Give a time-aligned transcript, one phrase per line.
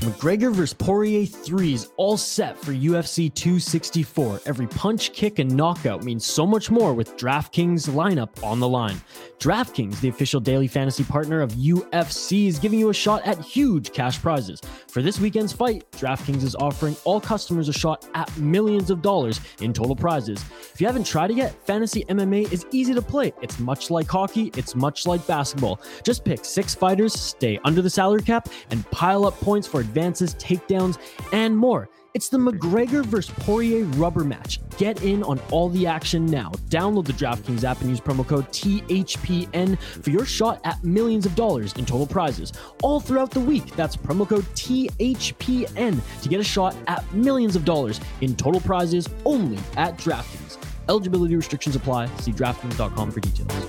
[0.00, 0.74] McGregor vs.
[0.74, 4.42] Poirier 3 is all set for UFC 264.
[4.46, 9.00] Every punch, kick, and knockout means so much more with DraftKings lineup on the line.
[9.40, 13.92] DraftKings, the official daily fantasy partner of UFC, is giving you a shot at huge
[13.92, 14.60] cash prizes.
[14.86, 19.40] For this weekend's fight, DraftKings is offering all customers a shot at millions of dollars
[19.60, 20.44] in total prizes.
[20.72, 23.32] If you haven't tried it yet, fantasy MMA is easy to play.
[23.42, 25.80] It's much like hockey, it's much like basketball.
[26.04, 30.34] Just pick six fighters, stay under the salary cap, and pile up points for advances,
[30.34, 30.98] takedowns,
[31.32, 31.88] and more.
[32.14, 33.32] It's the McGregor vs.
[33.40, 34.60] Poirier rubber match.
[34.76, 36.50] Get in on all the action now.
[36.68, 41.34] Download the DraftKings app and use promo code THPN for your shot at millions of
[41.34, 42.52] dollars in total prizes
[42.82, 43.66] all throughout the week.
[43.76, 49.08] That's promo code THPN to get a shot at millions of dollars in total prizes
[49.24, 50.56] only at DraftKings.
[50.88, 52.06] Eligibility restrictions apply.
[52.16, 53.68] See DraftKings.com for details.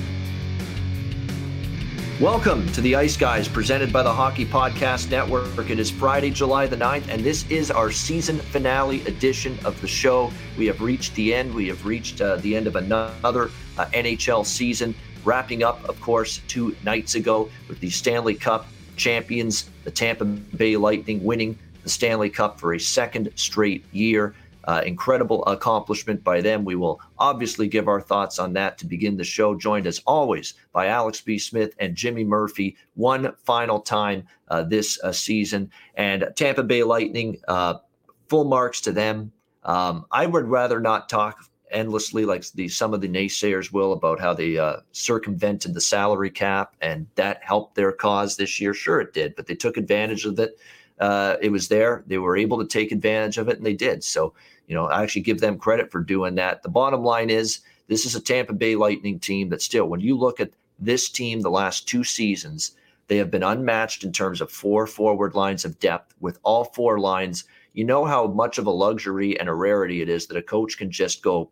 [2.21, 5.71] Welcome to the Ice Guys, presented by the Hockey Podcast Network.
[5.71, 9.87] It is Friday, July the 9th, and this is our season finale edition of the
[9.87, 10.31] show.
[10.55, 11.51] We have reached the end.
[11.51, 14.93] We have reached uh, the end of another uh, NHL season,
[15.25, 20.77] wrapping up, of course, two nights ago with the Stanley Cup champions, the Tampa Bay
[20.77, 24.35] Lightning, winning the Stanley Cup for a second straight year.
[24.65, 26.63] Uh, incredible accomplishment by them.
[26.63, 30.53] We will obviously give our thoughts on that to begin the show, joined as always
[30.71, 31.39] by Alex B.
[31.39, 35.71] Smith and Jimmy Murphy, one final time uh, this uh, season.
[35.95, 37.75] And Tampa Bay Lightning, uh,
[38.29, 39.31] full marks to them.
[39.63, 41.39] Um, I would rather not talk
[41.71, 46.29] endlessly like the some of the naysayers will about how they uh, circumvented the salary
[46.29, 48.73] cap and that helped their cause this year.
[48.73, 50.59] Sure, it did, but they took advantage of it.
[50.99, 52.03] Uh, it was there.
[52.05, 54.03] They were able to take advantage of it, and they did.
[54.03, 54.33] So
[54.71, 56.63] you know, I actually give them credit for doing that.
[56.63, 57.59] The bottom line is
[57.89, 61.41] this is a Tampa Bay Lightning team that still, when you look at this team
[61.41, 62.71] the last two seasons,
[63.09, 67.01] they have been unmatched in terms of four forward lines of depth with all four
[67.01, 67.43] lines.
[67.73, 70.77] You know how much of a luxury and a rarity it is that a coach
[70.77, 71.51] can just go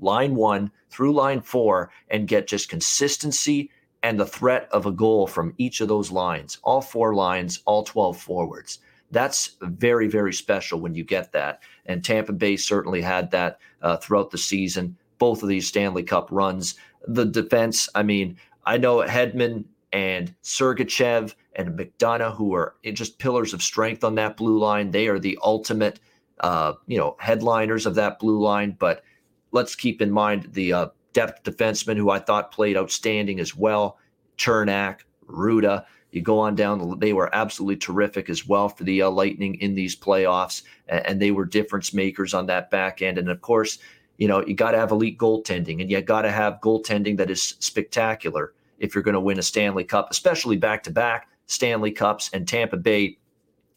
[0.00, 3.70] line one through line four and get just consistency
[4.02, 7.84] and the threat of a goal from each of those lines, all four lines, all
[7.84, 8.80] 12 forwards.
[9.14, 11.62] That's very, very special when you get that.
[11.86, 16.28] And Tampa Bay certainly had that uh, throughout the season, both of these Stanley Cup
[16.32, 16.74] runs.
[17.06, 18.36] The defense, I mean,
[18.66, 24.36] I know Hedman and Sergachev and McDonagh, who are just pillars of strength on that
[24.36, 24.90] blue line.
[24.90, 26.00] They are the ultimate,
[26.40, 28.74] uh, you know, headliners of that blue line.
[28.76, 29.04] But
[29.52, 33.96] let's keep in mind the uh, depth defenseman who I thought played outstanding as well.
[34.36, 35.84] Cernak, Rutta.
[36.14, 39.74] You go on down; they were absolutely terrific as well for the uh, Lightning in
[39.74, 43.18] these playoffs, and, and they were difference makers on that back end.
[43.18, 43.80] And of course,
[44.16, 47.32] you know you got to have elite goaltending, and you got to have goaltending that
[47.32, 51.90] is spectacular if you're going to win a Stanley Cup, especially back to back Stanley
[51.90, 52.30] Cups.
[52.32, 53.18] And Tampa Bay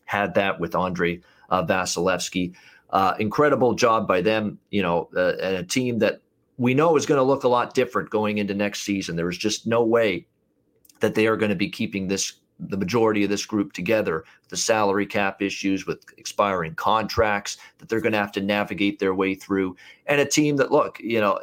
[0.06, 2.54] had that with Andre uh, Vasilevskiy.
[2.92, 4.60] Uh, incredible job by them.
[4.70, 6.22] You know, uh, a team that
[6.58, 9.16] we know is going to look a lot different going into next season.
[9.16, 10.28] There is just no way
[11.00, 14.58] that they are going to be keeping this the majority of this group together the
[14.58, 19.36] salary cap issues with expiring contracts that they're going to have to navigate their way
[19.36, 19.76] through
[20.08, 21.40] and a team that look you know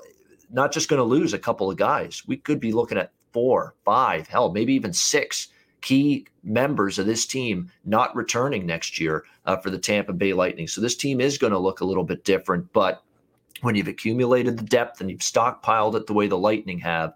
[0.54, 2.22] not just going to lose a couple of guys.
[2.26, 5.48] We could be looking at four five hell maybe even six
[5.80, 10.68] key members of this team not returning next year uh, for the tampa bay lightning.
[10.68, 13.02] So this team is going to look a little bit different but
[13.60, 17.14] when you've accumulated the depth and you've stockpiled it the way the lightning have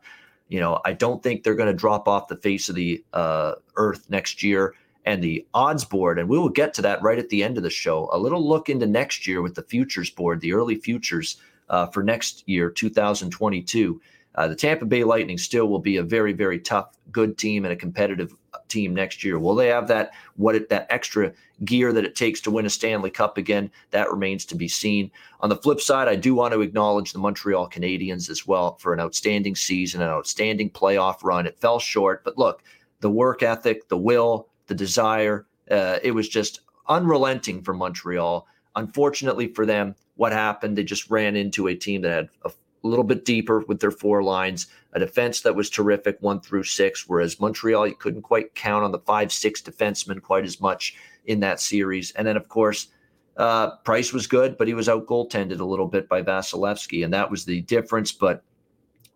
[0.49, 3.55] you know, I don't think they're going to drop off the face of the uh,
[3.77, 4.75] earth next year.
[5.05, 7.62] And the odds board, and we will get to that right at the end of
[7.62, 8.11] the show.
[8.12, 11.39] A little look into next year with the futures board, the early futures
[11.71, 14.00] uh, for next year, 2022.
[14.38, 17.73] Uh, the Tampa Bay Lightning still will be a very, very tough, good team and
[17.73, 18.32] a competitive
[18.69, 19.37] team next year.
[19.37, 21.32] Will they have that what it, that extra
[21.64, 23.69] gear that it takes to win a Stanley Cup again?
[23.90, 25.11] That remains to be seen.
[25.40, 28.93] On the flip side, I do want to acknowledge the Montreal Canadiens as well for
[28.94, 31.44] an outstanding season, an outstanding playoff run.
[31.44, 32.62] It fell short, but look,
[33.00, 38.46] the work ethic, the will, the desire, uh, it was just unrelenting for Montreal.
[38.76, 40.79] Unfortunately for them, what happened?
[40.79, 42.50] They just ran into a team that had a
[42.88, 46.64] a little bit deeper with their four lines, a defense that was terrific, one through
[46.64, 50.96] six, whereas Montreal, you couldn't quite count on the five, six defensemen quite as much
[51.26, 52.11] in that series.
[52.12, 52.88] And then, of course,
[53.37, 57.12] uh, Price was good, but he was out goaltended a little bit by Vasilevskiy, and
[57.12, 58.11] that was the difference.
[58.11, 58.43] But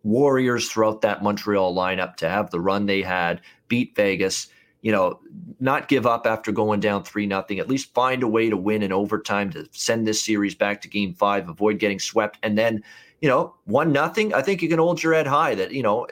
[0.04, 4.48] Warriors throughout that Montreal lineup to have the run they had, beat Vegas,
[4.82, 5.20] you know,
[5.60, 7.58] not give up after going down three nothing.
[7.58, 10.88] At least find a way to win in overtime to send this series back to
[10.88, 12.82] Game Five, avoid getting swept, and then
[13.22, 14.34] you know one nothing.
[14.34, 16.06] I think you can hold your head high that you know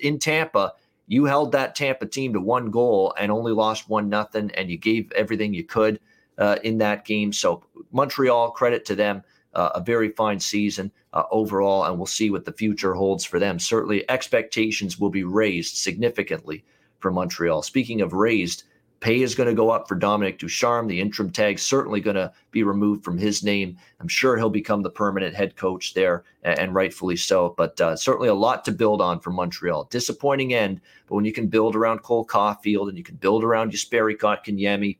[0.00, 0.72] in Tampa
[1.08, 4.78] you held that Tampa team to one goal and only lost one nothing, and you
[4.78, 6.00] gave everything you could
[6.38, 7.32] uh, in that game.
[7.32, 9.22] So Montreal, credit to them.
[9.54, 13.38] Uh, a very fine season uh, overall, and we'll see what the future holds for
[13.38, 13.58] them.
[13.58, 16.64] Certainly, expectations will be raised significantly
[17.00, 17.60] for Montreal.
[17.60, 18.64] Speaking of raised,
[19.02, 20.86] pay is going to go up for Dominic Ducharme.
[20.86, 23.76] The interim tag certainly going to be removed from his name.
[24.00, 27.52] I'm sure he'll become the permanent head coach there, and, rightfully so.
[27.58, 29.88] But uh, certainly a lot to build on for Montreal.
[29.90, 33.72] Disappointing end, but when you can build around Cole Caufield and you can build around
[33.72, 34.98] Jesperi Kotkaniemi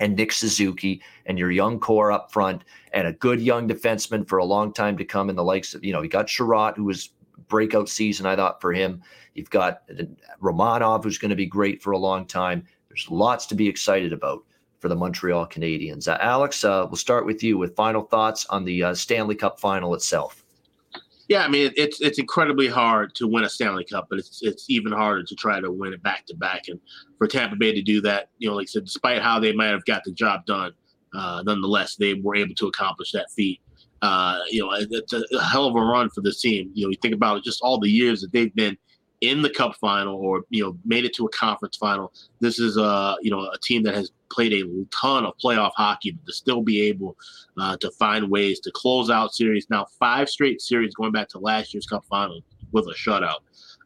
[0.00, 4.38] and Nick Suzuki and your young core up front and a good young defenseman for
[4.38, 6.84] a long time to come in the likes of, you know, you got Chiarot, who
[6.84, 7.10] was
[7.48, 9.00] breakout season, I thought, for him.
[9.34, 9.82] You've got
[10.42, 12.66] Romanov, who's going to be great for a long time.
[12.98, 14.44] There's lots to be excited about
[14.80, 16.08] for the Montreal Canadiens.
[16.08, 19.60] Uh, Alex, uh, we'll start with you with final thoughts on the uh, Stanley Cup
[19.60, 20.44] final itself.
[21.28, 24.64] Yeah, I mean it's it's incredibly hard to win a Stanley Cup, but it's it's
[24.70, 26.68] even harder to try to win it back to back.
[26.68, 26.80] And
[27.18, 29.66] for Tampa Bay to do that, you know, like I said, despite how they might
[29.66, 30.72] have got the job done,
[31.14, 33.60] uh, nonetheless they were able to accomplish that feat.
[34.00, 36.70] Uh, you know, it's a, hell of a run for this team.
[36.72, 38.78] You know, you think about it, just all the years that they've been
[39.20, 42.12] in the Cup final or you know made it to a conference final.
[42.40, 46.12] This is a you know a team that has played a ton of playoff hockey,
[46.12, 47.16] but to still be able
[47.58, 51.38] uh, to find ways to close out series now five straight series going back to
[51.38, 52.40] last year's Cup final
[52.72, 53.40] with a shutout.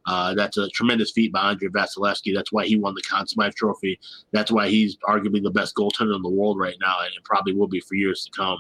[0.05, 2.35] Uh, that's a tremendous feat by Andrei Vasilevskiy.
[2.35, 4.01] That's why he won the Conn Smythe Trophy.
[4.33, 7.69] That's why he's arguably the best goaltender in the world right now, and probably will
[7.69, 8.59] be for years to come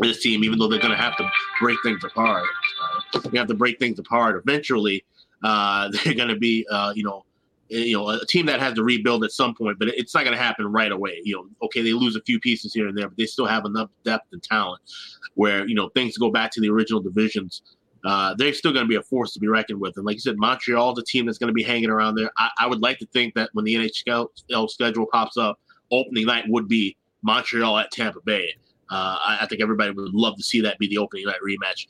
[0.00, 1.30] this team, even though they're going to have to
[1.60, 2.44] break things apart.
[3.14, 4.42] Uh, they have to break things apart.
[4.44, 5.04] Eventually,
[5.44, 7.24] uh, they're going to be, uh, you know,
[7.70, 10.24] eh, you know, a team that has to rebuild at some point, but it's not
[10.24, 11.20] going to happen right away.
[11.22, 13.64] You know, okay, they lose a few pieces here and there, but they still have
[13.64, 14.82] enough depth and talent
[15.34, 17.62] where you know things go back to the original divisions.
[18.04, 19.96] Uh, they're still going to be a force to be reckoned with.
[19.96, 22.30] And like you said, Montreal's a team that's going to be hanging around there.
[22.36, 24.28] I, I would like to think that when the NHL
[24.68, 25.58] schedule pops up,
[25.90, 28.54] opening night would be Montreal at Tampa Bay.
[28.90, 31.86] Uh, I, I, think everybody would love to see that be the opening night rematch.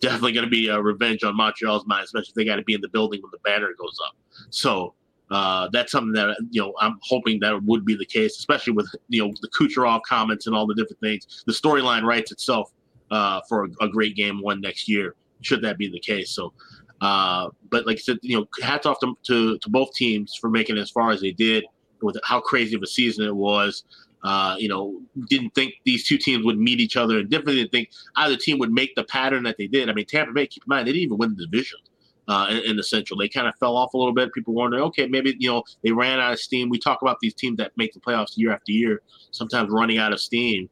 [0.00, 2.74] Definitely going to be a revenge on Montreal's mind, especially if they got to be
[2.74, 4.16] in the building when the banner goes up.
[4.50, 4.94] So
[5.30, 8.88] uh, that's something that you know I'm hoping that would be the case, especially with
[9.08, 11.44] you know the Kucherov comments and all the different things.
[11.46, 12.72] The storyline writes itself
[13.10, 16.30] uh, for a, a, great game one next year, should that be the case.
[16.30, 16.52] So,
[17.00, 20.50] uh, but like I said, you know, hats off to, to, to both teams for
[20.50, 21.64] making it as far as they did
[22.02, 23.84] with how crazy of a season it was.
[24.26, 27.70] Uh, you know, didn't think these two teams would meet each other, and definitely didn't
[27.70, 29.88] think either team would make the pattern that they did.
[29.88, 31.78] I mean, Tampa Bay, keep in mind, they didn't even win the division
[32.26, 33.20] uh, in, in, the Central.
[33.20, 34.32] They kind of fell off a little bit.
[34.32, 36.70] People wondering, okay, maybe you know they ran out of steam.
[36.70, 39.00] We talk about these teams that make the playoffs year after year,
[39.30, 40.68] sometimes running out of steam.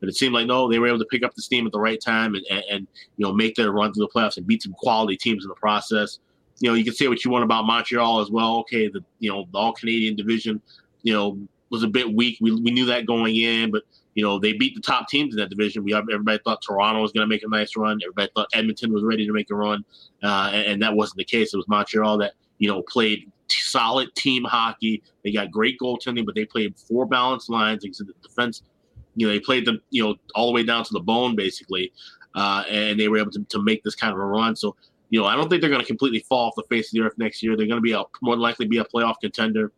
[0.00, 1.78] But it seemed like no, they were able to pick up the steam at the
[1.78, 2.86] right time and, and, and
[3.18, 5.54] you know make their run through the playoffs and beat some quality teams in the
[5.54, 6.18] process.
[6.58, 8.58] You know, you can say what you want about Montreal as well.
[8.58, 10.60] Okay, the you know the All Canadian division,
[11.04, 11.38] you know
[11.70, 12.38] was a bit weak.
[12.40, 13.82] We, we knew that going in, but
[14.14, 15.84] you know they beat the top teams in that division.
[15.84, 18.00] We everybody thought Toronto was going to make a nice run.
[18.02, 19.84] Everybody thought Edmonton was ready to make a run,
[20.22, 21.52] uh, and, and, that wasn't the case.
[21.52, 25.02] It was Montreal that you know played t- solid team hockey.
[25.24, 27.82] They got great goaltending, but they played four balanced lines.
[27.82, 28.62] The defense,
[29.16, 31.92] you know, they played them you know all the way down to the bone basically,
[32.34, 34.56] uh, and they were able to, to make this kind of a run.
[34.56, 34.76] So
[35.10, 37.00] you know, I don't think they're going to completely fall off the face of the
[37.02, 37.56] earth next year.
[37.56, 39.72] They're going to be a more likely be a playoff contender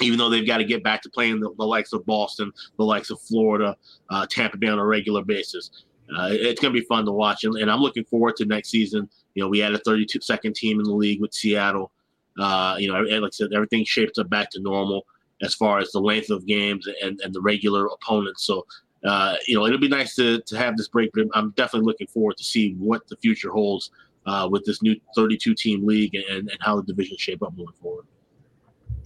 [0.00, 2.84] even though they've got to get back to playing the, the likes of Boston, the
[2.84, 3.76] likes of Florida,
[4.10, 5.70] uh, Tampa Bay on a regular basis.
[6.16, 8.70] Uh, it's going to be fun to watch, and, and, I'm looking forward to next
[8.70, 9.08] season.
[9.34, 11.90] You know, we had a 32 second team in the league with Seattle.
[12.38, 15.06] Uh, you know, like I said, everything shapes up back to normal
[15.42, 18.44] as far as the length of games and, and the regular opponents.
[18.44, 18.66] So,
[19.04, 22.06] uh, you know, it'll be nice to, to have this break, but I'm definitely looking
[22.06, 23.90] forward to see what the future holds
[24.26, 27.74] uh, with this new 32 team league and, and how the division shape up moving
[27.80, 28.06] forward.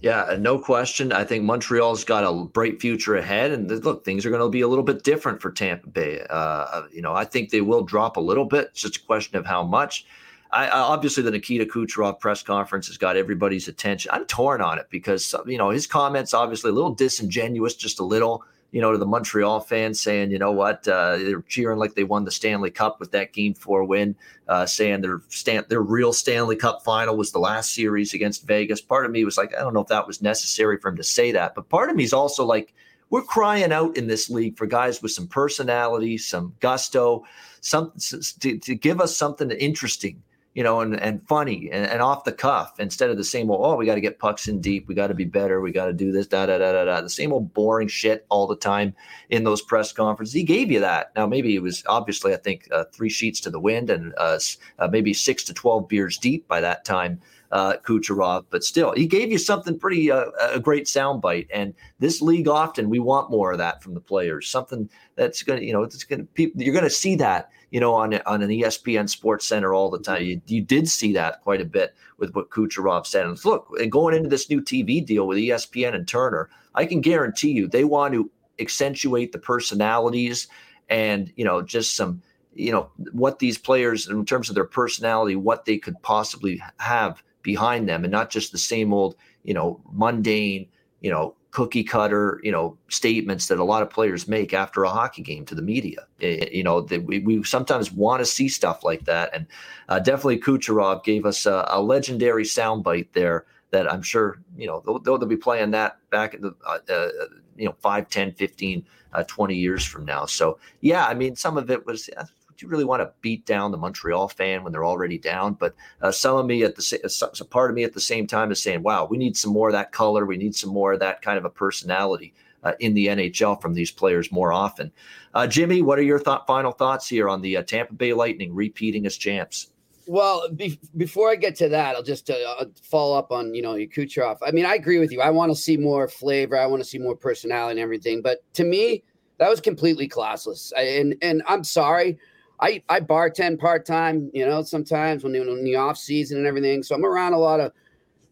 [0.01, 1.11] Yeah, uh, no question.
[1.11, 4.61] I think Montreal's got a bright future ahead, and look, things are going to be
[4.61, 6.21] a little bit different for Tampa Bay.
[6.29, 8.67] Uh, uh, you know, I think they will drop a little bit.
[8.71, 10.05] It's just a question of how much.
[10.51, 14.11] I, obviously the Nikita Kucherov press conference has got everybody's attention.
[14.13, 17.99] I'm torn on it because uh, you know his comments obviously a little disingenuous, just
[17.99, 18.43] a little.
[18.71, 22.03] You know, to the Montreal fans saying, you know what, uh, they're cheering like they
[22.03, 24.15] won the Stanley Cup with that Game Four win,
[24.47, 28.81] uh, saying their Stan- their real Stanley Cup final was the last series against Vegas.
[28.81, 31.03] Part of me was like, I don't know if that was necessary for him to
[31.03, 32.73] say that, but part of me is also like,
[33.09, 37.23] we're crying out in this league for guys with some personality, some gusto,
[37.61, 37.93] some
[38.39, 40.21] to, to give us something interesting
[40.57, 43.63] you know, and, and funny and, and off the cuff instead of the same old,
[43.63, 44.87] oh, we got to get pucks in deep.
[44.87, 45.61] We got to be better.
[45.61, 46.99] We got to do this, da, da, da, da, da.
[46.99, 48.95] The same old boring shit all the time
[49.29, 50.33] in those press conferences.
[50.33, 51.11] He gave you that.
[51.15, 54.39] Now, maybe it was obviously, I think, uh, three sheets to the wind and uh,
[54.79, 59.07] uh, maybe six to 12 beers deep by that time uh, Kucherov, but still, he
[59.07, 61.47] gave you something pretty uh, a great soundbite.
[61.51, 64.49] And this league often we want more of that from the players.
[64.49, 67.79] Something that's going to you know it's going to you're going to see that you
[67.79, 70.23] know on on an ESPN Sports Center all the time.
[70.23, 73.25] You, you did see that quite a bit with what Kucherov said.
[73.25, 77.51] And look, going into this new TV deal with ESPN and Turner, I can guarantee
[77.51, 80.47] you they want to accentuate the personalities
[80.89, 82.21] and you know just some
[82.53, 87.21] you know what these players in terms of their personality what they could possibly have
[87.47, 90.67] behind them and not just the same old, you know, mundane,
[90.99, 94.89] you know, cookie cutter, you know, statements that a lot of players make after a
[94.89, 96.05] hockey game to the media.
[96.19, 99.33] It, eh, eh, you know, we, we sometimes want to see stuff like that.
[99.33, 99.47] And
[99.87, 104.83] uh, definitely Kucherov gave us a, a legendary soundbite there that I'm sure, you know,
[104.85, 107.07] they'll, they'll be playing that back in the, uh, uh,
[107.55, 110.25] you know, 5, 10, 15, uh, 20 years from now.
[110.25, 112.09] So, yeah, I mean, some of it was
[112.57, 115.53] do you really want to beat down the Montreal fan when they're already down?
[115.53, 118.51] But uh, some of me at the a part of me at the same time
[118.51, 120.25] is saying, wow, we need some more of that color.
[120.25, 122.33] We need some more of that kind of a personality.
[122.63, 124.91] Uh, in the NHL from these players more often.
[125.35, 128.53] Uh, Jimmy, what are your th- final thoughts here on the uh, Tampa Bay Lightning
[128.53, 129.69] repeating as champs?
[130.07, 133.75] Well, be- before I get to that, I'll just uh, follow up on you know
[133.75, 134.39] Kucherov.
[134.41, 135.21] I mean, I agree with you.
[135.21, 136.57] I want to see more flavor.
[136.57, 138.23] I want to see more personality and everything.
[138.23, 139.03] But to me,
[139.37, 140.73] that was completely classless.
[140.75, 142.17] I, and and I'm sorry.
[142.59, 146.83] I I bartend part time, you know, sometimes when, in the off season and everything.
[146.83, 147.71] So I'm around a lot of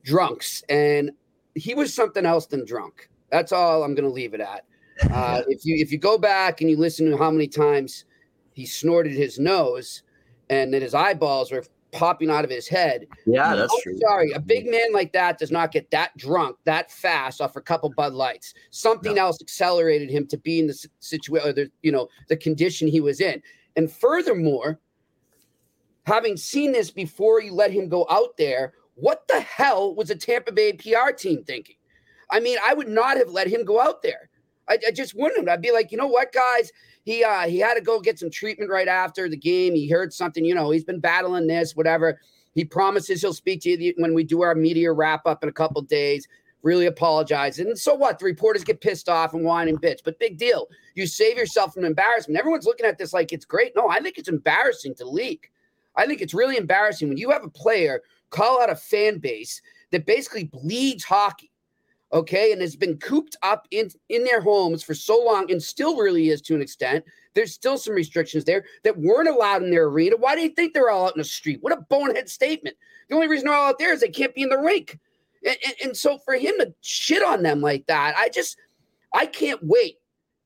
[0.04, 1.12] drunks, and
[1.54, 3.10] he was something else than drunk.
[3.32, 4.66] That's all I'm going to leave it at.
[5.12, 8.06] Uh, if you if you go back and you listen to how many times
[8.54, 10.04] he snorted his nose,
[10.50, 13.08] and that his eyeballs were popping out of his head.
[13.26, 13.98] Yeah, that's true.
[14.00, 17.62] Sorry, a big man like that does not get that drunk that fast off a
[17.62, 18.54] couple Bud Lights.
[18.72, 19.24] Something no.
[19.24, 23.22] else accelerated him to be in the situation, the you know the condition he was
[23.22, 23.42] in.
[23.76, 24.80] And furthermore,
[26.06, 30.16] having seen this before you let him go out there, what the hell was a
[30.16, 31.76] Tampa Bay PR team thinking?
[32.32, 34.30] I mean, I would not have let him go out there.
[34.68, 35.50] I, I just wouldn't.
[35.50, 36.72] I'd be like, you know what, guys?
[37.04, 39.76] He uh, he had to go get some treatment right after the game.
[39.76, 42.20] He heard something, you know, he's been battling this, whatever.
[42.56, 45.54] He promises he'll speak to you when we do our media wrap up in a
[45.54, 46.28] couple days
[46.66, 47.60] really apologize.
[47.60, 48.18] And so what?
[48.18, 50.68] The reporters get pissed off and whine and bitch, but big deal.
[50.96, 52.40] You save yourself from embarrassment.
[52.40, 53.74] Everyone's looking at this like it's great.
[53.76, 55.52] No, I think it's embarrassing to leak.
[55.96, 59.62] I think it's really embarrassing when you have a player call out a fan base
[59.92, 61.52] that basically bleeds hockey,
[62.12, 65.96] okay, and has been cooped up in, in their homes for so long and still
[65.96, 67.06] really is to an extent.
[67.36, 70.16] There's still some restrictions there that weren't allowed in their arena.
[70.18, 71.60] Why do you think they're all out in the street?
[71.62, 72.76] What a bonehead statement.
[73.08, 75.00] The only reason they're all out there is they can't be in the rink.
[75.46, 78.58] And, and, and so for him to shit on them like that, I just,
[79.14, 80.00] I can't wait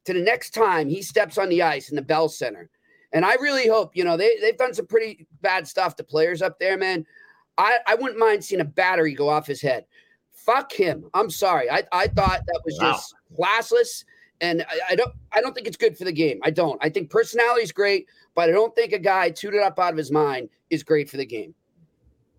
[0.05, 2.69] to the next time he steps on the ice in the Bell Center.
[3.11, 6.41] And I really hope, you know, they, they've done some pretty bad stuff to players
[6.41, 7.05] up there, man.
[7.57, 9.85] I, I wouldn't mind seeing a battery go off his head.
[10.31, 11.09] Fuck him.
[11.13, 11.69] I'm sorry.
[11.69, 12.91] I, I thought that was wow.
[12.91, 14.05] just classless.
[14.41, 16.39] And I, I, don't I don't think it's good for the game.
[16.43, 16.81] I don't.
[16.83, 19.97] I think personality is great, but I don't think a guy tooted up out of
[19.97, 21.53] his mind is great for the game.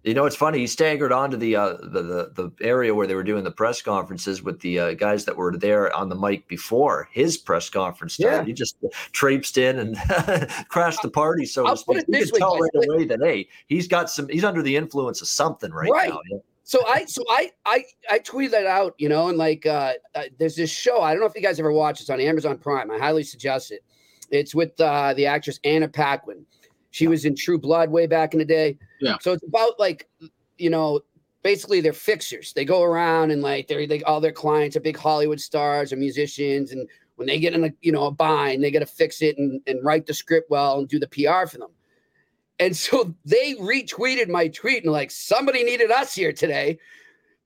[0.02, 0.58] You know, it's funny.
[0.58, 3.82] He staggered onto the, uh, the, the the area where they were doing the press
[3.82, 8.14] conferences with the uh, guys that were there on the mic before his press conference
[8.14, 8.36] started.
[8.38, 8.44] Yeah.
[8.44, 8.76] He just
[9.12, 9.96] traipsed in and
[10.68, 12.04] crashed the party, so I'll to speak.
[12.08, 14.26] You can tell right away that hey, he's got some.
[14.28, 16.08] He's under the influence of something right, right.
[16.08, 16.40] now.
[16.70, 20.22] So I so I I I tweeted that out, you know, and like uh, uh,
[20.38, 21.02] there's this show.
[21.02, 22.00] I don't know if you guys ever watch.
[22.00, 22.90] It's on Amazon Prime.
[22.90, 23.82] I highly suggest it.
[24.30, 26.46] It's with uh, the actress Anna Paquin.
[26.90, 27.10] She yeah.
[27.10, 28.78] was in True Blood way back in the day.
[29.00, 29.16] Yeah.
[29.20, 30.08] So it's about like,
[30.58, 31.00] you know,
[31.42, 32.52] basically they're fixers.
[32.52, 35.96] They go around and like they're like all their clients are big Hollywood stars or
[35.96, 39.22] musicians, and when they get in a you know a bind, they got to fix
[39.22, 41.70] it and, and write the script well and do the PR for them.
[42.58, 46.78] And so they retweeted my tweet and like somebody needed us here today.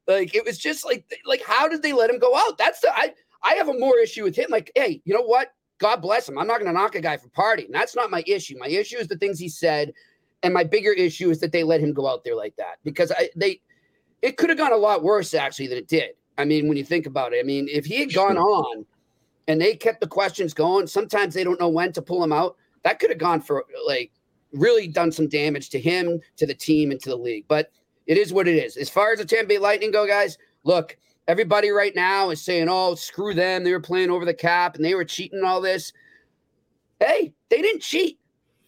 [0.07, 2.59] Like it was just like like how did they let him go out?
[2.59, 4.47] That's the I I have a more issue with him.
[4.51, 5.53] Like, hey, you know what?
[5.79, 6.39] God bless him.
[6.39, 7.71] I'm not going to knock a guy for partying.
[7.71, 8.57] That's not my issue.
[8.59, 9.93] My issue is the things he said,
[10.45, 13.11] and my bigger issue is that they let him go out there like that because
[13.11, 13.61] I they
[14.23, 16.11] it could have gone a lot worse actually than it did.
[16.39, 18.85] I mean, when you think about it, I mean, if he had gone on
[19.49, 20.87] and they kept the questions going.
[20.87, 22.57] Sometimes they don't know when to pull him out.
[22.83, 24.11] That could have gone for like
[24.53, 27.45] really done some damage to him, to the team, and to the league.
[27.49, 27.71] But
[28.07, 28.77] it is what it is.
[28.77, 30.97] As far as the Tampa Bay Lightning go, guys, look,
[31.29, 33.65] everybody right now is saying, oh, screw them.
[33.65, 35.93] They were playing over the cap and they were cheating and all this.
[37.01, 38.19] Hey, they didn't cheat.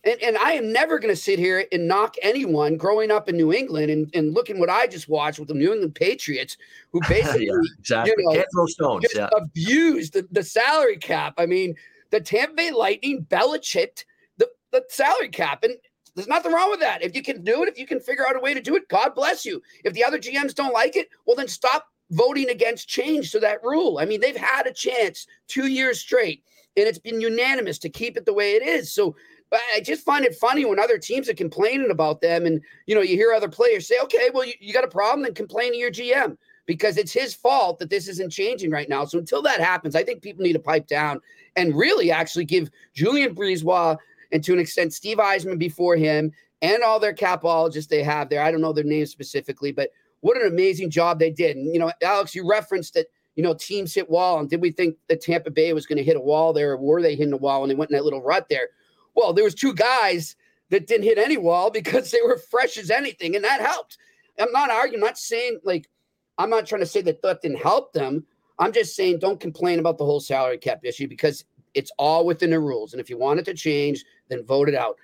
[0.07, 3.37] And, and I am never going to sit here and knock anyone growing up in
[3.37, 6.57] New England and, and looking what I just watched with the New England Patriots,
[6.93, 8.15] who basically yeah, exactly.
[8.17, 9.07] you know, Can't throw stones.
[9.15, 9.29] Yeah.
[9.37, 11.35] abused the, the salary cap.
[11.39, 11.75] I mean,
[12.11, 14.05] the Tampa Bay Lightning Belichicked
[14.39, 15.65] the, the salary cap.
[15.65, 15.75] And
[16.15, 17.03] there's nothing wrong with that.
[17.03, 18.89] If you can do it, if you can figure out a way to do it,
[18.89, 19.61] God bless you.
[19.85, 23.63] If the other GMs don't like it, well, then stop voting against change to that
[23.65, 23.99] rule.
[23.99, 26.45] I mean, they've had a chance two years straight,
[26.77, 28.93] and it's been unanimous to keep it the way it is.
[28.93, 29.17] So
[29.51, 32.95] but I just find it funny when other teams are complaining about them, and you
[32.95, 35.73] know, you hear other players say, "Okay, well, you, you got a problem, then complain
[35.73, 36.37] to your GM."
[36.67, 39.05] Because it's his fault that this isn't changing right now.
[39.05, 41.21] So until that happens, I think people need to pipe down
[41.55, 43.97] and really actually give Julien BriseBois
[44.33, 48.43] and to an extent Steve Yzerman before him and all their capologists they have there.
[48.43, 51.57] I don't know their names specifically, but what an amazing job they did.
[51.57, 54.71] And you know, Alex, you referenced that you know teams hit wall, and did we
[54.71, 57.33] think that Tampa Bay was going to hit a wall there, or were they hitting
[57.33, 58.71] a wall and they went in that little rut there?
[59.17, 60.37] Well, there was two guys
[60.71, 63.99] that didn't hit any wall because they were fresh as anything, and that helped.
[64.39, 65.89] I'm not arguing, I'm not saying like
[66.39, 68.25] I'm not trying to say that that didn't help them.
[68.59, 71.45] I'm just saying don't complain about the whole salary cap issue because
[71.75, 72.93] it's all within the rules.
[72.93, 74.97] And if you want it to change, then vote it out.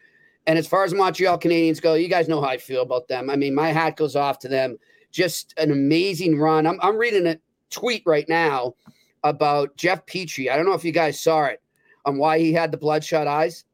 [0.46, 3.30] And as far as Montreal Canadiens go, you guys know how I feel about them.
[3.30, 4.78] I mean, my hat goes off to them.
[5.10, 6.66] Just an amazing run.
[6.66, 7.38] I'm, I'm reading a
[7.70, 8.74] tweet right now
[9.22, 10.50] about Jeff Petry.
[10.50, 11.62] I don't know if you guys saw it
[12.06, 13.64] on why he had the bloodshot eyes.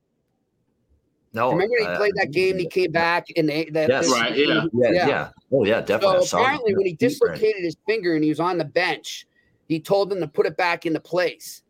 [1.32, 1.50] No.
[1.52, 4.10] Remember he uh, played that game and he came back and they, that, Yes.
[4.10, 4.64] Right, yeah.
[4.72, 5.08] Yeah, Yeah.
[5.08, 5.28] yeah.
[5.52, 6.18] Oh, yeah, definitely.
[6.18, 9.26] I So apparently, when he dislocated his finger and he was on the bench,
[9.68, 11.62] he told them to put it back into place.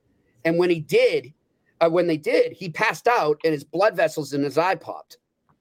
[0.44, 1.32] And when he did,
[1.80, 5.18] uh, when they did, he passed out and his blood vessels in his eye popped.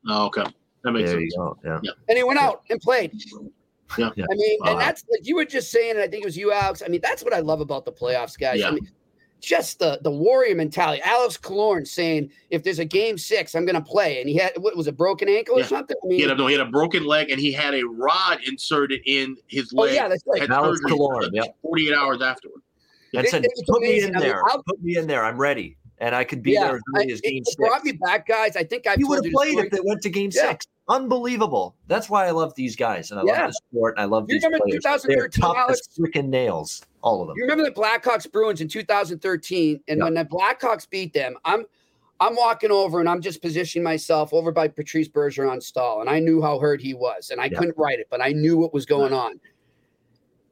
[0.07, 0.43] Oh, okay.
[0.83, 1.35] That makes There you sense.
[1.35, 1.57] go.
[1.83, 1.91] Yeah.
[2.07, 3.11] And he went out and played.
[3.97, 4.09] Yeah.
[4.15, 4.25] Yeah.
[4.31, 4.71] I mean, Wow.
[4.73, 6.83] and that's like you were just saying, and I think it was you, Alex.
[6.85, 8.59] I mean, that's what I love about the playoffs, guys.
[8.59, 8.67] Yeah.
[8.67, 8.87] I mean,
[9.39, 11.01] just the the warrior mentality.
[11.03, 14.19] Alex Killorn saying, if there's a game six, I'm gonna play.
[14.19, 15.65] And he had what was a broken ankle or Yeah.
[15.67, 15.95] something?
[16.03, 17.83] I mean, He had, a, no, he had a broken leg and he had a
[17.83, 19.95] rod inserted in his oh leg.
[19.95, 20.49] yeah, that's right.
[20.49, 21.43] Alex surgery Killorn, yeah.
[21.61, 22.61] 48 hours afterward.
[23.13, 24.41] That's It- said, it was put me in I mean, there.
[24.49, 25.23] I'll- Put me in there.
[25.23, 25.77] I'm ready.
[25.99, 27.55] And I could be Yeah, there as early as game it six.
[27.55, 28.55] brought me back, guys.
[28.55, 30.49] I think I He would have played if they went to game Yeah.
[30.51, 30.65] six.
[30.89, 31.75] Unbelievable.
[31.87, 33.41] That's why I love these guys and I Yeah.
[33.41, 34.83] love the sport and I love You these remember players.
[34.83, 35.79] They're 2013, tough Alex?
[35.81, 36.81] as freaking nails.
[37.01, 37.37] All of them.
[37.37, 40.03] You remember the Blackhawks Bruins in 2013, and Yeah.
[40.05, 41.65] when the Blackhawks beat them, I'm
[42.19, 46.17] I'm walking over and I'm just positioning myself over by Patrice Bergeron stall, and I
[46.19, 48.87] knew how hurt he was, and I couldn't write it, but I knew what was
[48.87, 49.39] going on.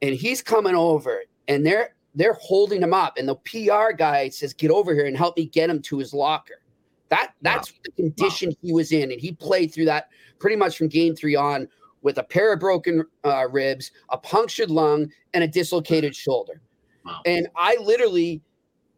[0.00, 4.52] And he's coming over, and they're they're holding him up, and the PR guy says,
[4.52, 6.62] "Get over here and help me get him to his locker."
[7.10, 10.88] That that's the condition he was in, and he played through that pretty much from
[10.88, 11.68] game three on
[12.02, 16.60] with a pair of broken uh, ribs, a punctured lung, and a dislocated shoulder.
[17.04, 17.20] Wow.
[17.26, 18.42] And I literally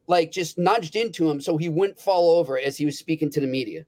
[0.07, 3.40] like just nudged into him so he wouldn't fall over as he was speaking to
[3.40, 3.85] the media.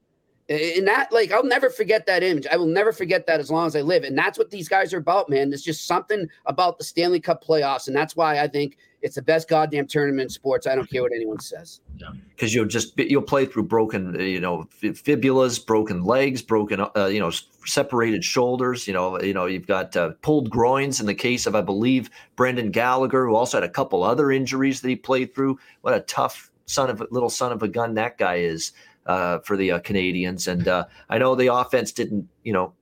[0.50, 2.44] And that, like, I'll never forget that image.
[2.50, 4.02] I will never forget that as long as I live.
[4.02, 5.48] And that's what these guys are about, man.
[5.48, 7.86] There's just something about the Stanley Cup playoffs.
[7.86, 10.66] And that's why I think it's the best goddamn tournament in sports.
[10.66, 11.80] I don't care what anyone says.
[12.34, 17.06] because you'll just you'll play through broken uh, you know fibulas broken legs broken uh,
[17.06, 17.30] you know
[17.66, 21.54] separated shoulders you know you know you've got uh, pulled groins in the case of
[21.54, 25.58] i believe brendan gallagher who also had a couple other injuries that he played through
[25.82, 28.89] what a tough son of a little son of a gun that guy is uh,
[29.40, 32.73] for the uh, canadiens and uh, i know the offense didn't you know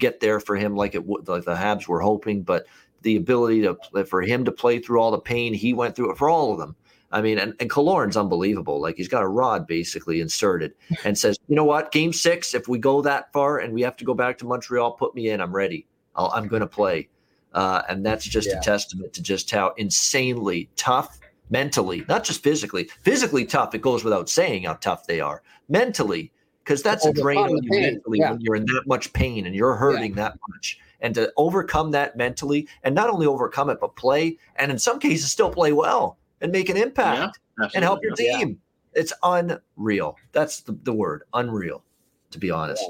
[0.00, 2.66] get there for him like it would like the habs were hoping but
[3.02, 6.28] the ability to for him to play through all the pain he went through for
[6.28, 6.74] all of them
[7.14, 8.80] I mean, and, and Killorn's unbelievable.
[8.80, 12.66] Like he's got a rod basically inserted and says, you know what, game six, if
[12.66, 15.40] we go that far and we have to go back to Montreal, put me in.
[15.40, 15.86] I'm ready.
[16.16, 17.08] I'll, I'm going to play.
[17.52, 18.58] Uh, and that's just Yeah.
[18.58, 21.20] a testament to just how insanely tough
[21.54, 23.76] mentally, not just physically, physically tough.
[23.76, 26.32] It goes without saying how tough they are mentally,
[26.64, 28.32] because that's a drain on you mentally yeah.
[28.32, 30.80] when you're in that much pain and you're hurting that much.
[31.00, 34.98] And to overcome that mentally and not only overcome it, but play and in some
[34.98, 37.38] cases still play well and make an impact
[37.74, 38.38] and help your Absolutely.
[38.38, 38.60] team.
[38.94, 40.16] It's unreal.
[40.32, 41.84] That's the, the word, unreal,
[42.32, 42.84] to be honest.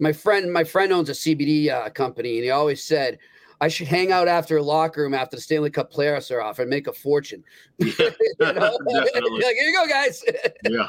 [0.00, 3.18] My friend, my friend owns a CBD uh, company, and he always said,
[3.62, 6.58] I should hang out after a locker room after the Stanley Cup playoffs are off
[6.58, 7.44] and make a fortune.
[7.78, 10.22] You like, here you go, guys.
[10.68, 10.88] Yeah.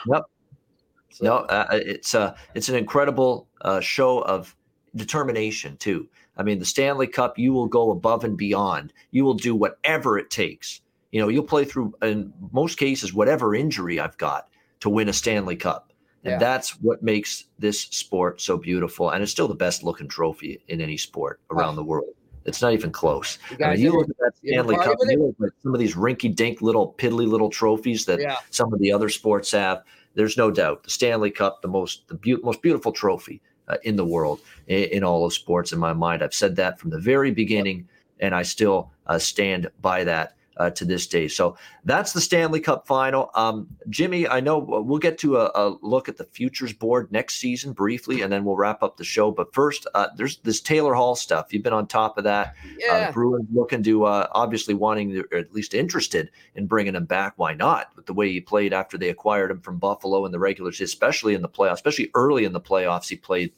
[1.11, 4.55] So- No, uh, it's uh, it's an incredible uh, show of
[4.95, 6.09] determination too.
[6.35, 8.91] I mean, the Stanley Cup, you will go above and beyond.
[9.11, 10.81] You will do whatever it takes.
[11.11, 15.13] You know, you'll play through in most cases whatever injury I've got to win a
[15.13, 15.93] Stanley Cup.
[16.23, 16.37] And Yeah.
[16.39, 19.11] that's what makes this sport so beautiful.
[19.11, 22.15] And it's still the best looking trophy in any sport around the world.
[22.45, 23.39] It's not even close.
[23.57, 25.13] You I mean, you look at that Stanley Cup, with and it?
[25.13, 28.37] you look at some of these rinky dink little piddly little trophies that Yeah.
[28.49, 29.83] some of the other sports have.
[30.15, 33.95] There's no doubt the Stanley Cup, the most the beau- most beautiful trophy uh, in
[33.95, 35.71] the world in, in all of sports.
[35.71, 37.87] In my mind, I've said that from the very beginning,
[38.19, 40.35] and I still uh, stand by that.
[40.57, 43.31] Uh, to this day, so that's the Stanley Cup final.
[43.33, 47.37] Um, Jimmy, I know we'll get to a, a look at the futures board next
[47.37, 49.31] season briefly, and then we'll wrap up the show.
[49.31, 51.51] But first, uh, there's this Taylor Hall stuff.
[51.51, 52.49] You've been on top of that.
[52.49, 53.07] Uh, Yeah.
[53.07, 57.05] the Bruins looking to uh, obviously wanting to, or at least interested in bringing him
[57.05, 57.33] back.
[57.37, 57.87] Why not?
[57.95, 60.85] With the way he played after they acquired him from Buffalo in the regular, season,
[60.85, 63.53] especially in the playoffs, especially early in the playoffs, he played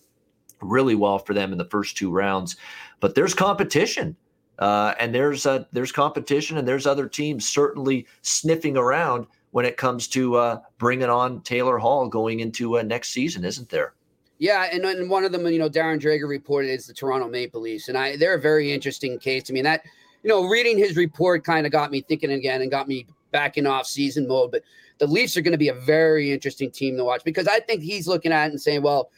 [0.61, 2.55] really well for them in the first two rounds.
[3.01, 4.15] But there's competition.
[4.59, 9.77] Uh, and there's uh, there's competition, and there's other teams certainly sniffing around when it
[9.77, 13.93] comes to uh, bringing on Taylor Hall going into uh, next season, isn't there?
[14.37, 17.61] Yeah, and, and one of them, you know, Darren Dreger reported is the Toronto Maple
[17.61, 19.49] Leafs, and I they're a very interesting case.
[19.49, 19.83] I mean, that
[20.23, 23.57] you know, reading his report kind of got me thinking again and got me back
[23.57, 24.51] in off season mode.
[24.51, 24.63] But
[24.97, 27.83] the Leafs are going to be a very interesting team to watch because I think
[27.83, 29.11] he's looking at it and saying, well,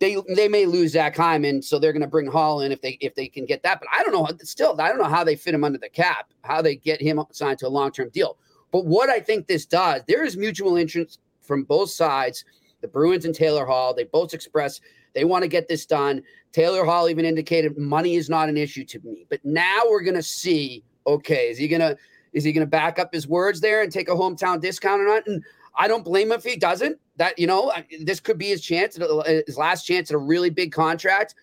[0.00, 2.98] they they may lose Zach Hyman, so they're going to bring Hall in if they
[3.00, 3.80] if they can get that.
[3.80, 4.26] But I don't know.
[4.42, 7.22] Still, I don't know how they fit him under the cap, how they get him
[7.32, 8.38] signed to a long term deal.
[8.72, 12.44] But what I think this does, there is mutual interest from both sides.
[12.80, 14.80] The Bruins and Taylor Hall, they both express
[15.14, 16.22] they want to get this done.
[16.52, 19.26] Taylor Hall even indicated money is not an issue to me.
[19.28, 20.84] But now we're going to see.
[21.06, 21.96] Okay, is he gonna
[22.34, 25.26] is he gonna back up his words there and take a hometown discount or not?
[25.26, 25.42] And
[25.76, 26.98] I don't blame him if he doesn't.
[27.20, 28.98] That you know, this could be his chance,
[29.46, 31.34] his last chance at a really big contract.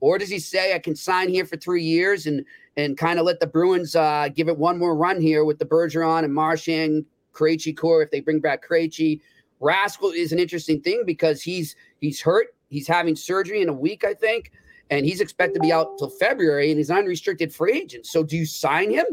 [0.00, 2.44] Or does he say I can sign here for three years and
[2.76, 5.64] and kind of let the Bruins uh, give it one more run here with the
[5.64, 9.20] Bergeron and Marchand, Krejci core if they bring back Krejci.
[9.60, 12.48] Rascal is an interesting thing because he's he's hurt.
[12.68, 14.50] He's having surgery in a week, I think,
[14.90, 18.04] and he's expected to be out till February, and he's unrestricted free agent.
[18.04, 19.06] So do you sign him?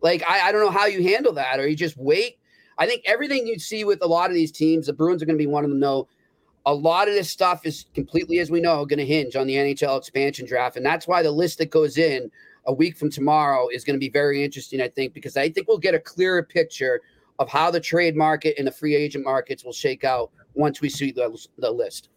[0.00, 2.36] Like I, I don't know how you handle that, or you just wait.
[2.80, 5.38] I think everything you see with a lot of these teams, the Bruins are going
[5.38, 5.78] to be one of them.
[5.78, 6.08] Know
[6.66, 9.54] a lot of this stuff is completely, as we know, going to hinge on the
[9.54, 12.30] NHL expansion draft, and that's why the list that goes in
[12.66, 14.80] a week from tomorrow is going to be very interesting.
[14.80, 17.02] I think because I think we'll get a clearer picture
[17.38, 20.88] of how the trade market and the free agent markets will shake out once we
[20.88, 22.08] see the, the list.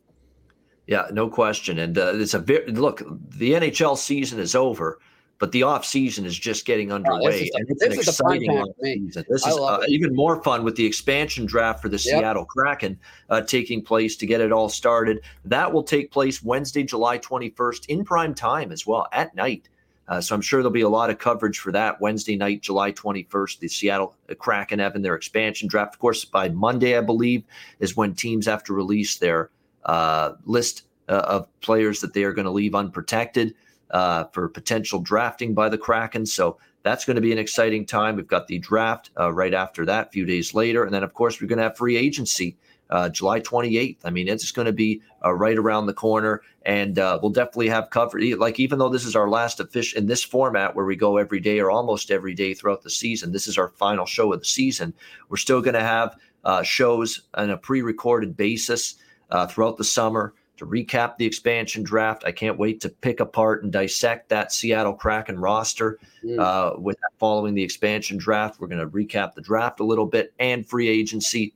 [0.88, 1.80] Yeah, no question.
[1.80, 3.02] And uh, it's a very look.
[3.30, 5.00] The NHL season is over,
[5.44, 8.50] but the off season is just getting underway, the- and it's this an is exciting
[8.50, 9.26] off season.
[9.28, 12.20] This I is uh, even more fun with the expansion draft for the Yep.
[12.20, 12.98] Seattle Kraken
[13.30, 15.20] uh, taking place to get it all started.
[15.44, 19.68] That will take place Wednesday, July twenty first, in prime time as well at night.
[20.08, 22.94] Uh, so I'm sure there'll be a lot of coverage for that Wednesday night, July
[22.94, 23.60] 21st.
[23.60, 25.94] The Seattle Kraken having their expansion draft.
[25.96, 27.44] Of course, by Monday, I believe,
[27.82, 29.50] is when teams have to release their
[29.84, 33.56] uh, list uh, of players that they are going to leave unprotected
[33.94, 36.26] uh, for potential drafting by the Kraken.
[36.26, 38.18] So that's going to be an exciting time.
[38.18, 40.84] We've got the draft uh, right after that, a few days later.
[40.84, 42.58] And then, of course, we're going to have free agency
[42.90, 43.98] uh, July 28th.
[44.04, 46.42] I mean, it's going to be uh, right around the corner.
[46.66, 48.36] And uh, we'll definitely have coverage.
[48.36, 51.40] Like, even though this is our last official in this format where we go every
[51.40, 54.46] day or almost every day throughout the season, this is our final show of the
[54.46, 54.94] season.
[55.30, 58.96] We're still going to have uh, shows on a pre recorded basis
[59.30, 62.24] uh, throughout the summer to recap the expansion draft.
[62.26, 66.40] I can't wait to pick apart and dissect that Seattle Kraken roster Mm.
[66.40, 68.60] uh, with following the expansion draft.
[68.60, 71.54] We're going to recap the draft a little bit and free agency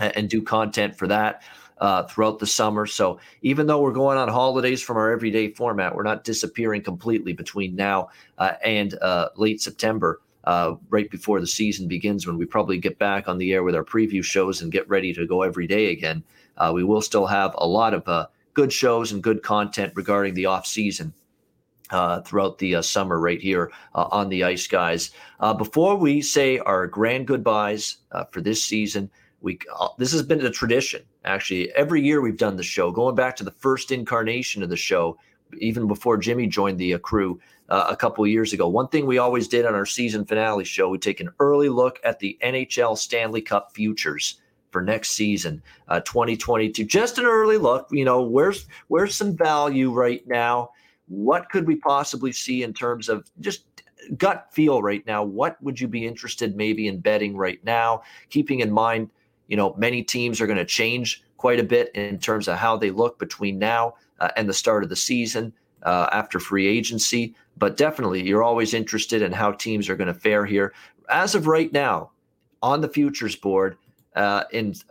[0.00, 1.42] a- and do content for that
[1.78, 2.86] uh, throughout the summer.
[2.86, 7.32] So even though we're going on holidays from our everyday format, we're not disappearing completely
[7.32, 10.20] between now uh, and uh, late September.
[10.44, 13.76] Uh, right before the season begins, when we probably get back on the air with
[13.76, 16.20] our preview shows and get ready to go every day again,
[16.56, 20.34] uh, we will still have a lot of uh, good shows and good content regarding
[20.34, 21.12] the off season
[21.90, 25.10] uh, throughout the uh, summer right here uh, on the ice guys.
[25.40, 27.98] Uh, before we say our grand goodbyes
[28.30, 29.10] for this season
[29.40, 29.58] we
[29.98, 31.02] this has been a tradition.
[31.24, 32.90] Actually every year we've done the show.
[32.90, 35.18] Going back to the first incarnation of the show
[35.58, 37.38] even before jimmy joined the crew
[37.68, 40.88] a couple of years ago one thing we always did on our season finale show
[40.88, 44.40] we take an early look at the nhl stanley cup futures
[44.72, 49.92] for next season uh, 2022 just an early look you know where's where's some value
[49.92, 50.70] right now
[51.08, 53.66] what could we possibly see in terms of just
[54.16, 58.60] gut feel right now what would you be interested maybe in betting right now keeping
[58.60, 59.10] in mind
[59.46, 62.76] you know many teams are going to change quite a bit in terms of how
[62.76, 67.34] they look between now uh, and the start of the season uh, after free agency.
[67.58, 70.72] But definitely, you're always interested in how teams are going to fare here.
[71.10, 72.12] As of right now,
[72.62, 73.76] on the futures board,
[74.14, 74.82] uh, and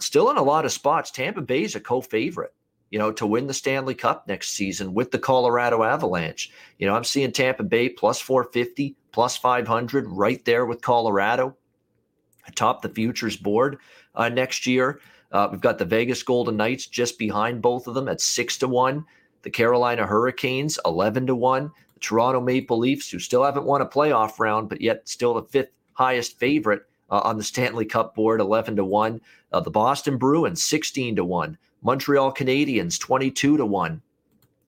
[0.00, 2.54] still in a lot of spots, Tampa Bay is a co-favorite.
[2.90, 6.50] You know, to win the Stanley Cup next season with the Colorado Avalanche.
[6.78, 11.54] You know, I'm seeing Tampa Bay plus 450, plus 500, right there with Colorado
[12.48, 13.78] atop the futures board
[14.14, 15.00] uh, next year.
[15.30, 18.68] Uh, we've got the Vegas Golden Knights just behind both of them at six to
[18.68, 19.04] one.
[19.42, 21.70] The Carolina Hurricanes eleven to one.
[21.94, 25.42] The Toronto Maple Leafs, who still haven't won a playoff round, but yet still the
[25.42, 29.20] fifth highest favorite uh, on the Stanley Cup board, eleven to one.
[29.52, 31.58] Uh, the Boston Bruins sixteen to one.
[31.82, 34.02] Montreal Canadiens 22 to 1.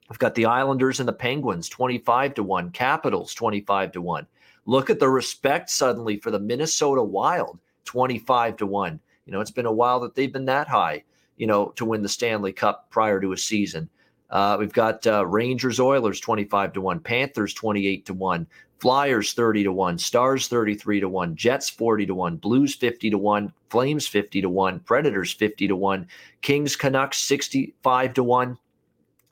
[0.09, 4.27] I've got the Islanders and the Penguins 25 to 1, Capitals 25 to 1.
[4.65, 8.99] Look at the respect suddenly for the Minnesota Wild 25 to 1.
[9.25, 11.03] You know, it's been a while that they've been that high,
[11.35, 13.89] you know, to win the Stanley Cup prior to a season.
[14.31, 18.47] Uh, we've got uh, Rangers Oilers 25 to 1, Panthers 28 to 1,
[18.79, 23.17] Flyers 30 to 1, Stars 33 to 1, Jets 40 to 1, Blues 50 to
[23.17, 26.07] 1, Flames 50 to 1, Predators 50 to 1,
[26.41, 28.57] Kings Canucks 65 to 1.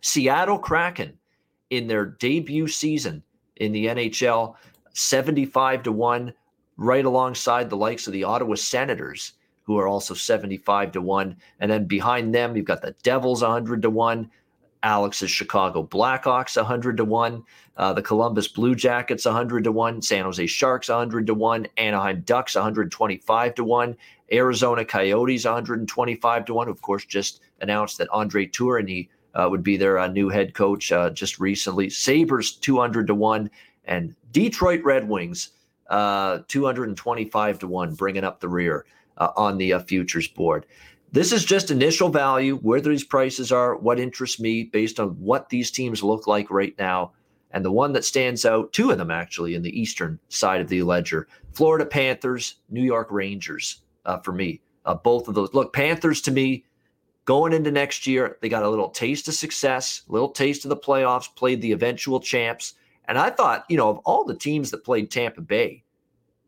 [0.01, 1.17] Seattle Kraken
[1.69, 3.23] in their debut season
[3.57, 4.55] in the NHL
[4.93, 6.33] 75 to 1
[6.77, 9.33] right alongside the likes of the Ottawa Senators
[9.63, 13.81] who are also 75 to 1 and then behind them you've got the Devils 100
[13.81, 14.29] to 1
[14.83, 17.43] Alex's Chicago Blackhawks 100 to 1,
[17.77, 22.21] uh, the Columbus Blue Jackets 100 to 1, San Jose Sharks 100 to 1, Anaheim
[22.21, 23.97] Ducks 125 to 1,
[24.31, 26.69] Arizona Coyotes 125 to 1.
[26.69, 30.91] Of course, just announced that Andre Tourigny uh, would be their uh, new head coach
[30.91, 31.89] uh, just recently.
[31.89, 33.49] Sabres 200 to 1,
[33.85, 35.51] and Detroit Red Wings
[35.89, 38.85] uh, 225 to 1, bringing up the rear
[39.17, 40.65] uh, on the futures board.
[41.11, 45.49] This is just initial value, where these prices are, what interests me based on what
[45.49, 47.13] these teams look like right now.
[47.51, 50.67] And the one that stands out, two of them actually, in the eastern side of
[50.67, 54.61] the ledger Florida Panthers, New York Rangers uh, for me.
[54.85, 55.53] Uh, both of those.
[55.53, 56.63] Look, Panthers to me,
[57.25, 60.77] going into next year, they got a little taste of success, little taste of the
[60.77, 62.75] playoffs, played the eventual champs.
[63.07, 65.83] And I thought, you know, of all the teams that played Tampa Bay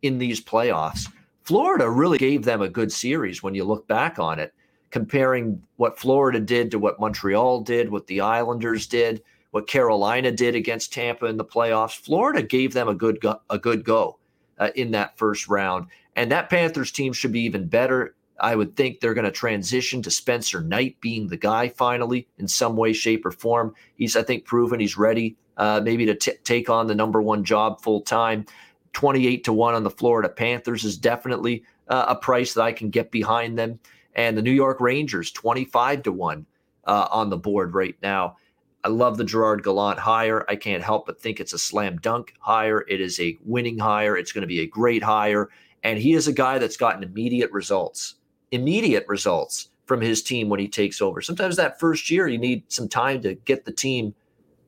[0.04, 1.12] in these playoffs,
[1.52, 4.54] Florida really gave them a good series when you look back on it,
[4.90, 10.56] comparing what Florida did to what Montreal did, what the Islanders did, what Carolina did
[10.56, 12.00] against Tampa in the playoffs.
[12.00, 14.18] Florida gave them a good go, a good go
[14.60, 18.16] uh, in that first round, and that Panthers team should be even better.
[18.40, 22.48] I would think they're going to transition to Spencer Knight being the guy finally in
[22.48, 23.76] some way, shape, or form.
[23.98, 27.44] He's, I think, proven he's ready uh, maybe to t- take on the number one
[27.44, 28.46] job full time.
[28.94, 32.90] 28 to 1 on the Florida Panthers is definitely uh, a price that I can
[32.90, 33.80] get behind them.
[34.16, 36.46] And the New York Rangers, 25 to 1
[36.86, 38.38] uh, on the board right now.
[38.84, 40.46] I love the Gerard Gallant hire.
[40.50, 42.84] I can't help but think it's a slam dunk hire.
[42.88, 44.18] It is a winning hire.
[44.18, 45.50] It's going to be a great hire.
[45.84, 48.16] And he is a guy that's gotten immediate results,
[48.52, 51.22] immediate results from his team when he takes over.
[51.22, 54.14] Sometimes that first year, you need some time to get the team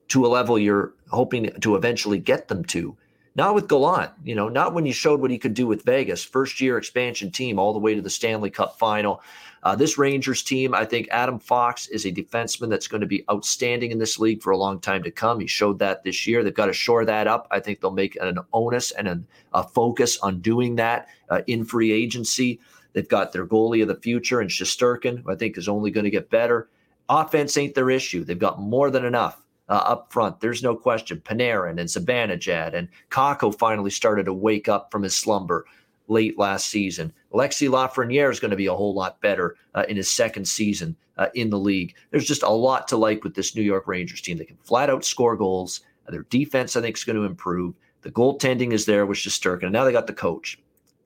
[0.09, 2.95] to a level you're hoping to eventually get them to.
[3.35, 6.23] Not with Gallant, you know, not when you showed what he could do with Vegas,
[6.23, 9.23] first year expansion team all the way to the Stanley Cup final.
[9.63, 13.23] Uh, this Rangers team, I think Adam Fox is a defenseman that's going to be
[13.31, 15.39] outstanding in this league for a long time to come.
[15.39, 16.43] He showed that this year.
[16.43, 17.47] They've got to shore that up.
[17.49, 21.65] I think they'll make an onus and an, a focus on doing that uh, in
[21.65, 22.59] free agency.
[22.91, 26.03] They've got their goalie of the future and Shesterkin, who I think is only going
[26.03, 26.69] to get better.
[27.09, 28.23] Offense ain't their issue.
[28.23, 30.39] They've got more than enough uh, up front.
[30.39, 31.21] There's no question.
[31.23, 35.65] Panarin and Zibanejad and Kakko finally started to wake up from his slumber
[36.07, 37.13] late last season.
[37.33, 40.95] Alexi Lafreniere is going to be a whole lot better uh, in his second season
[41.17, 41.95] uh, in the league.
[42.11, 44.37] There's just a lot to like with this New York Rangers team.
[44.37, 45.81] They can flat out score goals.
[46.07, 47.75] Their defense, I think, is going to improve.
[48.01, 49.63] The goaltending is there with Shesterkin.
[49.63, 50.59] And now they got the coach,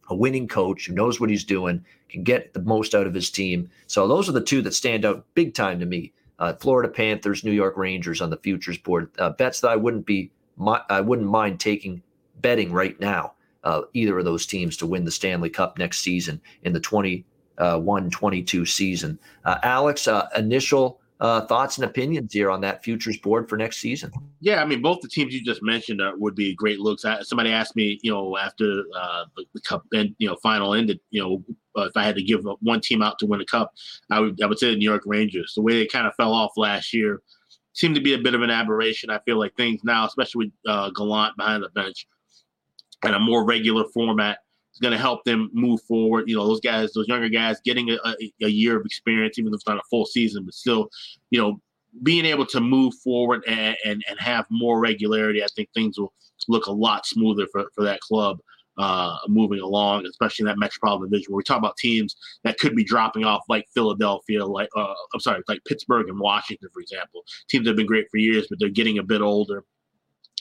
[0.09, 3.29] a winning coach who knows what he's doing, can get the most out of his
[3.29, 3.69] team.
[3.85, 7.43] So those are the two that stand out big time to me uh, Florida Panthers,
[7.43, 9.09] New York Rangers on the futures board.
[9.17, 10.31] Uh, bets that I wouldn't be,
[10.89, 12.01] I wouldn't mind taking
[12.41, 13.33] betting right now.
[13.63, 18.09] Uh, either of those teams to win the Stanley Cup next season in the 21
[18.09, 19.19] 22 season.
[19.43, 23.77] Uh, Alex, uh, initial uh, thoughts and opinions here on that futures board for next
[23.77, 24.11] season?
[24.39, 27.05] Yeah, I mean, both the teams you just mentioned uh, would be great looks.
[27.05, 30.73] I, somebody asked me, you know, after uh, the, the, cup and you know final
[30.73, 31.43] ended, you know,
[31.75, 33.73] uh, if I had to give one team out to win a cup,
[34.11, 35.53] I would I would say the New York Rangers.
[35.55, 37.21] The way they kind of fell off last year
[37.73, 39.09] seemed to be a bit of an aberration.
[39.09, 42.07] I feel like things now, especially with uh, Gallant behind the bench,
[43.03, 44.39] and a more regular format
[44.77, 46.29] is going to help them move forward.
[46.29, 47.97] You know, those guys, those younger guys, getting a,
[48.43, 50.89] a, year of experience, even though it's not a full season, but still,
[51.31, 51.59] you know,
[52.03, 56.13] being able to move forward and, and, and have more regularity, I think things will
[56.47, 58.39] look a lot smoother for, for that club
[58.77, 62.75] uh, moving along, especially in that metropolitan division where we talk about teams that could
[62.75, 67.23] be dropping off, like Philadelphia, like uh, I'm sorry, like Pittsburgh and Washington, for example.
[67.49, 69.63] Teams that have been great for years, but they're getting a bit older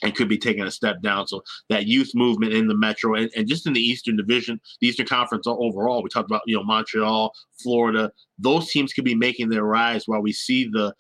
[0.03, 1.27] and could be taking a step down.
[1.27, 4.89] So that youth movement in the Metro and, and just in the Eastern Division, the
[4.89, 7.33] Eastern Conference overall, we talked about you know Montreal,
[7.63, 8.13] Florida.
[8.39, 10.95] Those teams could be making their rise while we see the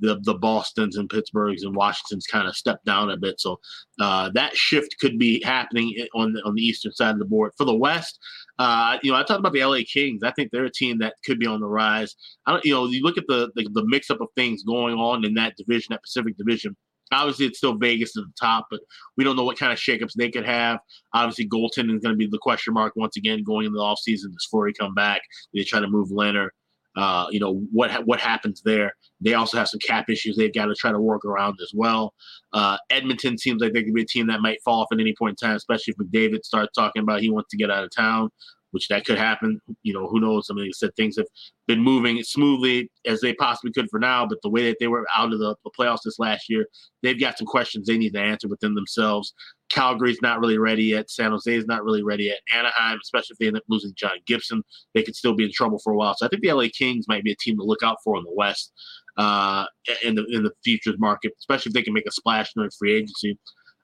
[0.00, 3.40] the the Boston's and Pittsburghs and Washington's kind of step down a bit.
[3.40, 3.60] So
[4.00, 7.52] uh, that shift could be happening on the on the eastern side of the board.
[7.56, 8.18] For the West,
[8.58, 10.22] uh, you know, I talked about the LA Kings.
[10.22, 12.16] I think they're a team that could be on the rise.
[12.46, 14.94] I don't, you know, you look at the the, the mix up of things going
[14.94, 16.76] on in that division, that Pacific Division.
[17.12, 18.80] Obviously, it's still Vegas at the top, but
[19.16, 20.78] we don't know what kind of shakeups they could have.
[21.12, 24.32] Obviously, goaltending is going to be the question mark once again going into the offseason.
[24.32, 25.22] Does Fleury come back?
[25.52, 26.48] They try to move Lehner.
[26.96, 28.92] Uh, you know what what happens there.
[29.20, 32.14] They also have some cap issues they've got to try to work around as well.
[32.52, 35.14] Uh, Edmonton seems like they could be a team that might fall off at any
[35.16, 37.90] point in time, especially if McDavid starts talking about he wants to get out of
[37.94, 38.30] town
[38.72, 39.60] which that could happen.
[39.82, 40.48] You know, who knows?
[40.50, 41.26] I mean, like I said, things have
[41.66, 45.06] been moving smoothly as they possibly could for now, but the way that they were
[45.16, 46.66] out of the, the playoffs this last year,
[47.02, 49.34] they've got some questions they need to answer within themselves.
[49.70, 51.10] Calgary's not really ready yet.
[51.10, 52.40] San Jose is not really ready yet.
[52.52, 54.62] Anaheim, especially if they end up losing John Gibson,
[54.94, 56.14] they could still be in trouble for a while.
[56.16, 58.24] So I think the LA Kings might be a team to look out for in
[58.24, 58.72] the West
[59.16, 59.66] uh,
[60.02, 62.94] in the in the futures market, especially if they can make a splash during free
[62.94, 63.38] agency.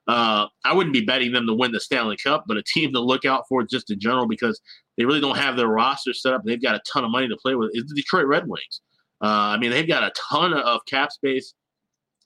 [0.07, 2.99] Uh, I wouldn't be betting them to win the Stanley Cup, but a team to
[2.99, 4.61] look out for just in general because
[4.97, 6.43] they really don't have their roster set up.
[6.43, 7.71] They've got a ton of money to play with.
[7.73, 8.81] Is the Detroit Red Wings?
[9.21, 11.53] Uh, I mean, they've got a ton of cap space,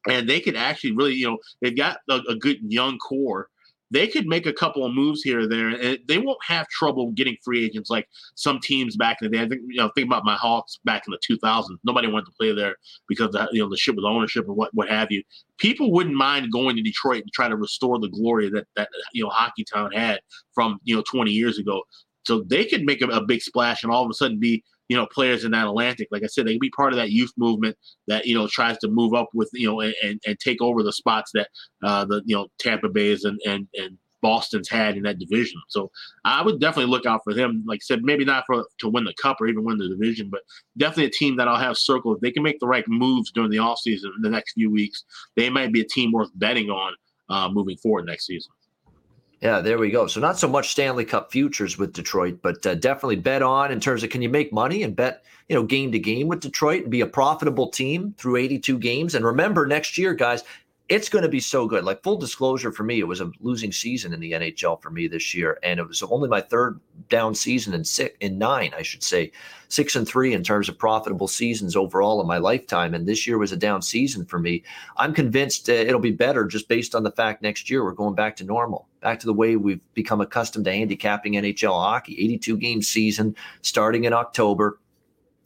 [0.08, 3.50] and they could actually really, you know, they've got a, a good young core
[3.92, 7.12] they could make a couple of moves here or there, and they won't have trouble
[7.12, 9.44] getting free agents like some teams back in the day.
[9.44, 11.66] I think you know, think about my Hawks back in the 2000s.
[11.84, 12.78] Nobody wanted to play there
[13.08, 15.22] because of, you know the ship with ownership and what what have you.
[15.58, 19.24] People wouldn't mind going to Detroit and try to restore the glory that that you
[19.24, 20.22] know Hockey Town had
[20.54, 21.84] from you know 20 years ago.
[22.24, 24.98] So they could make a, a big splash and all of a sudden be you
[24.98, 26.10] know, players in that Atlantic.
[26.12, 27.78] Like I said, they can be part of that youth movement
[28.08, 30.92] that you know tries to move up with you know and, and take over the
[30.92, 31.48] spots that
[31.82, 35.62] uh, the you know Tampa Bay's and and and Boston's had in that division.
[35.70, 35.92] So
[36.26, 37.64] I would definitely look out for them.
[37.66, 40.28] Like I said, maybe not for to win the cup or even win the division,
[40.30, 40.42] but
[40.78, 42.18] definitely a team that I'll have circled.
[42.18, 45.06] If they can make the right moves during the offseason in the next few weeks,
[45.38, 46.94] they might be a team worth betting on
[47.30, 48.52] uh, moving forward next season.
[49.42, 50.06] Yeah, there we go.
[50.06, 53.80] So not so much Stanley Cup futures with Detroit, but uh, definitely bet on in
[53.80, 56.84] terms of can you make money and bet you know game to game with Detroit
[56.84, 59.16] and be a profitable team through 82 games.
[59.16, 60.44] And remember, next year, guys,
[60.92, 61.86] it's going to be so good.
[61.86, 65.08] Like full disclosure for me, it was a losing season in the NHL for me
[65.08, 68.82] this year, and it was only my third down season in six in nine, I
[68.82, 69.32] should say,
[69.70, 72.94] six and three in terms of profitable seasons overall in my lifetime.
[72.94, 74.64] And this year was a down season for me.
[74.98, 78.16] I'm convinced uh, it'll be better just based on the fact next year we're going
[78.16, 82.16] back to normal, back to the way we've become accustomed to handicapping NHL hockey.
[82.20, 84.80] 82 game season starting in October,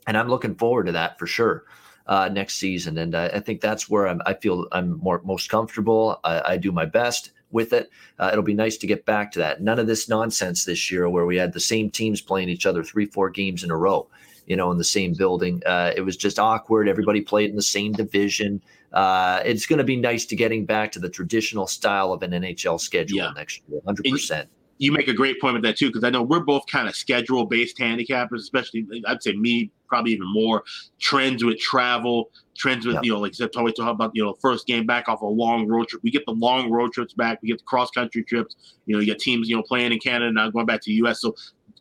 [0.07, 1.65] and I'm looking forward to that for sure
[2.07, 2.97] uh, next season.
[2.97, 6.19] And I, I think that's where I'm, I feel I'm more most comfortable.
[6.23, 7.89] I, I do my best with it.
[8.19, 9.61] Uh, it'll be nice to get back to that.
[9.61, 12.83] None of this nonsense this year where we had the same teams playing each other
[12.83, 14.07] three, four games in a row,
[14.45, 15.61] you know, in the same building.
[15.65, 16.87] Uh, it was just awkward.
[16.87, 18.61] Everybody played in the same division.
[18.93, 22.31] Uh, it's going to be nice to getting back to the traditional style of an
[22.31, 23.31] NHL schedule yeah.
[23.35, 26.41] next year, 100% you make a great point with that too, because I know we're
[26.41, 30.63] both kind of schedule based handicappers, especially I'd say me probably even more
[30.99, 33.03] trends with travel, trends with, yep.
[33.05, 35.25] you know, like I said, always talk about, you know, first game back off a
[35.25, 36.03] long road trip.
[36.03, 37.41] We get the long road trips back.
[37.41, 38.55] We get the cross country trips.
[38.85, 41.07] You know, you get teams, you know, playing in Canada now going back to the
[41.07, 41.21] US.
[41.21, 41.35] So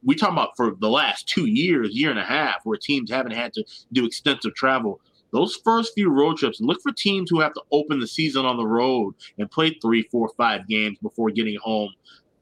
[0.04, 3.32] we talk about for the last two years, year and a half, where teams haven't
[3.32, 5.00] had to do extensive travel.
[5.34, 8.56] Those first few road trips, look for teams who have to open the season on
[8.56, 11.90] the road and play three, four, five games before getting home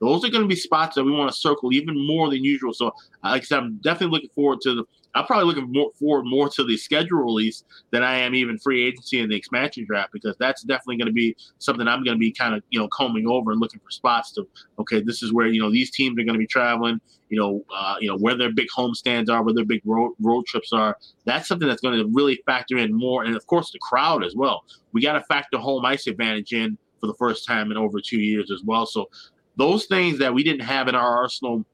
[0.02, 2.74] those are going to be spots that we want to circle even more than usual.
[2.74, 2.86] So,
[3.22, 4.84] like I said, I'm definitely looking forward to the.
[5.14, 8.86] I'm probably looking more forward more to the schedule release than I am even free
[8.86, 12.20] agency and the expansion draft because that's definitely going to be something I'm going to
[12.20, 14.48] be kind of you know combing over and looking for spots to.
[14.78, 17.00] Okay, this is where you know these teams are going to be traveling.
[17.28, 20.12] You know, uh, you know where their big home stands are, where their big road
[20.20, 20.96] road trips are.
[21.24, 24.34] That's something that's going to really factor in more, and of course the crowd as
[24.34, 24.64] well.
[24.92, 28.20] We got to factor home ice advantage in for the first time in over two
[28.20, 28.86] years as well.
[28.86, 29.10] So
[29.56, 31.64] those things that we didn't have in our arsenal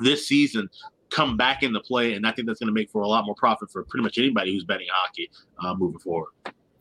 [0.00, 0.68] this season
[1.10, 3.34] come back into play, and I think that's going to make for a lot more
[3.34, 6.30] profit for pretty much anybody who's betting hockey uh, moving forward.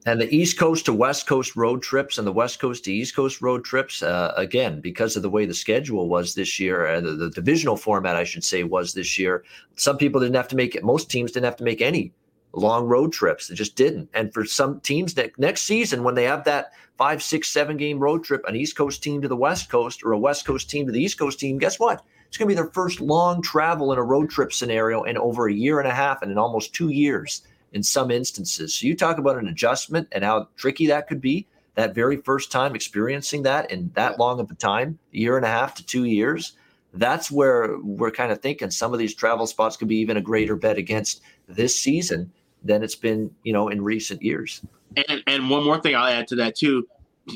[0.06, 3.14] And the East Coast to West Coast road trips and the West Coast to East
[3.14, 7.02] Coast road trips, uh, again, because of the way the schedule was this year, uh,
[7.02, 9.44] the, the, divisional format, I should say, was this year.
[9.76, 10.84] Some people didn't have to make it.
[10.86, 12.14] Most teams didn't have to make any
[12.54, 13.48] long road trips.
[13.48, 14.10] They just didn't.
[14.14, 18.00] And for some teams that next season, when they have that five, six, seven game
[18.00, 20.86] road trip, an East Coast team to the West Coast or a West Coast team
[20.86, 22.04] to the East Coast team, guess what?
[22.28, 25.48] It's going to be their first long travel in a road trip scenario in over
[25.48, 27.42] a year and a half and in almost two years
[27.74, 28.76] in some instances.
[28.76, 31.48] So you talk about an adjustment and how tricky that could be.
[31.76, 35.46] That very first time experiencing that in that long of a time, a year and
[35.46, 36.54] a half to two years,
[36.94, 40.22] that's where we're kind of thinking some of these travel spots could be even a
[40.22, 42.32] greater bet against this season
[42.64, 44.62] than it's been, you know, in recent years.
[44.96, 46.88] And and one more thing I'll add to that too.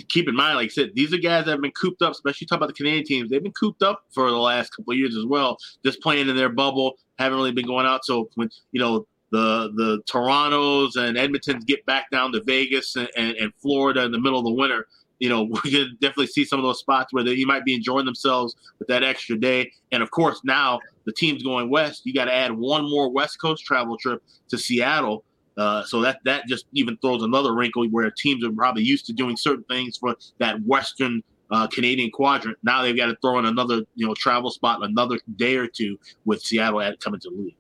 [0.10, 2.48] Keep in mind, like I said, these are guys that have been cooped up, especially
[2.48, 3.30] talk about the Canadian teams.
[3.30, 6.36] They've been cooped up for the last couple of years as well, just playing in
[6.36, 8.06] their bubble, haven't really been going out.
[8.06, 13.10] So when you know the the Torontos and Edmontons get back down to Vegas and,
[13.18, 14.88] and, and Florida in the middle of the winter,
[15.22, 17.74] you know, we can definitely see some of those spots where they, you might be
[17.74, 19.72] enjoying themselves with that extra day.
[19.92, 22.06] And of course, now the team's going west.
[22.06, 25.24] You got to add one more West Coast travel trip to Seattle
[25.58, 29.14] uh, so that that just even throws another wrinkle where teams are probably used to
[29.14, 31.22] doing certain things for that Western
[31.52, 32.58] uh, Canadian quadrant.
[32.64, 35.98] Now they've got to throw in another you know travel spot another day or two
[36.26, 37.56] with Seattle at coming to the league.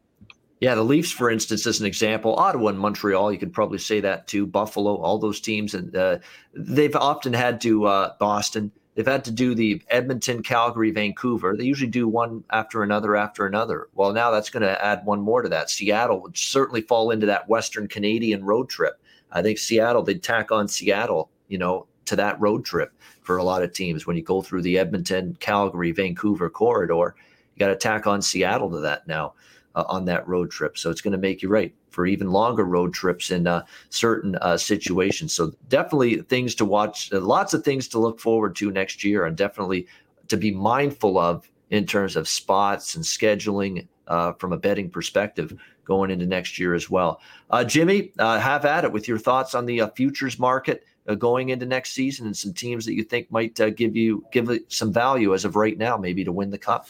[0.61, 3.99] Yeah, the Leafs, for instance, as an example, Ottawa and Montreal, you could probably say
[4.01, 4.45] that too.
[4.45, 6.19] Buffalo, all those teams, and uh,
[6.53, 11.55] they've often had to uh, Boston They've had to do the Edmonton, Calgary, Vancouver.
[11.55, 13.87] They usually do one after another after another.
[13.93, 15.69] Well, now that's going to add one more to that.
[15.69, 18.99] Seattle would certainly fall into that Western Canadian road trip.
[19.31, 23.43] I think Seattle, they'd tack on Seattle, you know, to that road trip for a
[23.43, 24.05] lot of teams.
[24.05, 27.15] When you go through the Edmonton, Calgary, Vancouver corridor,
[27.55, 29.33] you got to tack on Seattle to that now
[29.75, 30.77] uh, on that road trip.
[30.77, 34.35] So it's going to make you right for even longer road trips in uh, certain
[34.37, 35.33] uh, situations.
[35.33, 39.25] So definitely things to watch, uh, lots of things to look forward to next year,
[39.25, 39.87] and definitely
[40.29, 45.53] to be mindful of in terms of spots and scheduling uh, from a betting perspective
[45.85, 47.21] going into next year as well.
[47.49, 50.85] Uh, Jimmy, have at it with your thoughts on the futures market.
[51.17, 54.93] going into next season, and some teams that you think might give you give some
[54.93, 56.87] value as of right now, maybe to win the cup.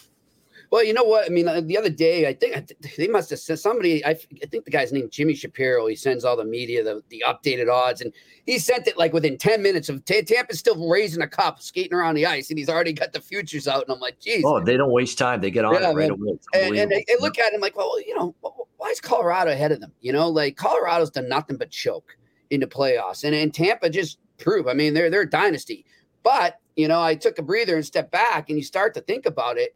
[0.71, 1.25] Well, you know what?
[1.25, 4.03] I mean, uh, the other day, I think they must have said somebody.
[4.05, 5.85] I, I, think the guy's named Jimmy Shapiro.
[5.87, 8.13] He sends all the media the, the updated odds, and
[8.45, 11.93] he sent it like within ten minutes of T- Tampa's still raising a cup, skating
[11.93, 13.83] around the ice, and he's already got the futures out.
[13.83, 14.43] And I'm like, geez.
[14.45, 15.41] Oh, they don't waste time.
[15.41, 16.11] They get on yeah, it right man.
[16.11, 16.39] away.
[16.53, 18.33] And, and I, I look at him like, well, you know,
[18.77, 19.91] why is Colorado ahead of them?
[19.99, 22.15] You know, like Colorado's done nothing but choke
[22.49, 24.69] into playoffs, and and Tampa just prove.
[24.69, 25.85] I mean, they're they're a dynasty,
[26.23, 29.25] but you know, I took a breather and stepped back, and you start to think
[29.25, 29.75] about it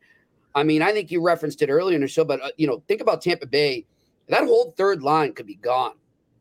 [0.55, 2.81] I mean, I think you referenced it earlier in the show, but uh, you know,
[2.87, 3.85] think about Tampa Bay.
[4.29, 5.95] That whole third line could be gone,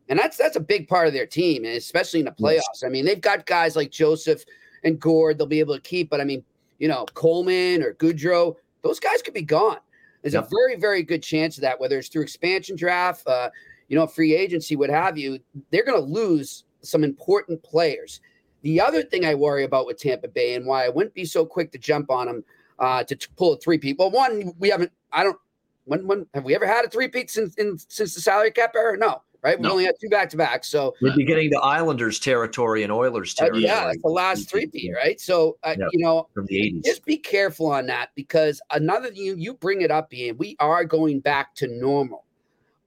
[0.09, 2.85] and that's that's a big part of their team, and especially in the playoffs.
[2.85, 4.45] I mean, they've got guys like Joseph
[4.85, 6.45] and Gourde they'll be able to keep, but I mean,
[6.79, 9.79] you know, Coleman or Goodrow, those guys could be gone.
[10.23, 10.45] There's yep.
[10.45, 13.51] a very very good chance of that, whether it's through expansion draft, uh,
[13.89, 15.41] you know, free agency, what have you.
[15.71, 18.21] They're going to lose some important players.
[18.63, 21.45] The other thing I worry about with Tampa Bay and why I wouldn't be so
[21.45, 22.45] quick to jump on them
[22.79, 23.99] uh, to, to pull a three peat.
[23.99, 25.37] Well, one, we haven't, I don't,
[25.85, 28.73] when, when have we ever had a three peat since, in, since the salary cap
[28.75, 28.97] era?
[28.97, 29.59] No, right?
[29.59, 29.73] We no.
[29.73, 30.65] only had two back to back.
[30.65, 33.69] So we'd be getting to Islanders territory and Oilers territory.
[33.69, 35.21] Uh, yeah, the last three peat, right?
[35.21, 36.85] So, uh, you know, from the 80s.
[36.85, 40.85] Just be careful on that because another, you, you bring it up, Ian, we are
[40.85, 42.25] going back to normal,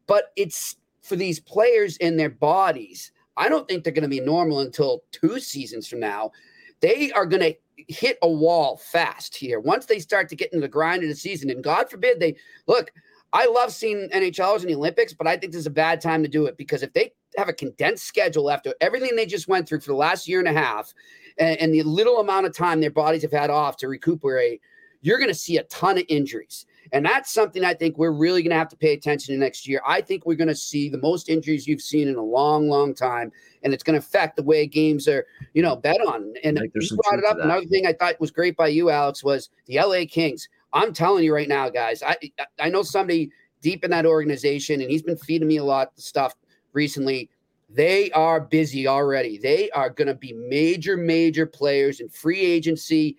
[0.07, 3.11] but it's for these players in their bodies.
[3.37, 6.31] I don't think they're going to be normal until two seasons from now.
[6.79, 7.55] They are going to
[7.87, 9.59] hit a wall fast here.
[9.59, 12.35] Once they start to get into the grind of the season, and God forbid they
[12.67, 12.91] look,
[13.33, 16.23] I love seeing NHLers in the Olympics, but I think this is a bad time
[16.23, 19.67] to do it because if they have a condensed schedule after everything they just went
[19.67, 20.93] through for the last year and a half
[21.37, 24.61] and, and the little amount of time their bodies have had off to recuperate,
[25.01, 26.65] you're going to see a ton of injuries.
[26.91, 29.67] And that's something I think we're really going to have to pay attention to next
[29.67, 29.81] year.
[29.85, 32.93] I think we're going to see the most injuries you've seen in a long, long
[32.93, 33.31] time,
[33.63, 36.33] and it's going to affect the way games are, you know, bet on.
[36.43, 37.37] And you brought it up.
[37.39, 40.47] Another thing I thought was great by you, Alex, was the LA Kings.
[40.73, 42.03] I'm telling you right now, guys.
[42.03, 42.17] I
[42.59, 43.31] I know somebody
[43.61, 46.35] deep in that organization, and he's been feeding me a lot of stuff
[46.73, 47.29] recently.
[47.69, 49.37] They are busy already.
[49.37, 53.17] They are going to be major, major players in free agency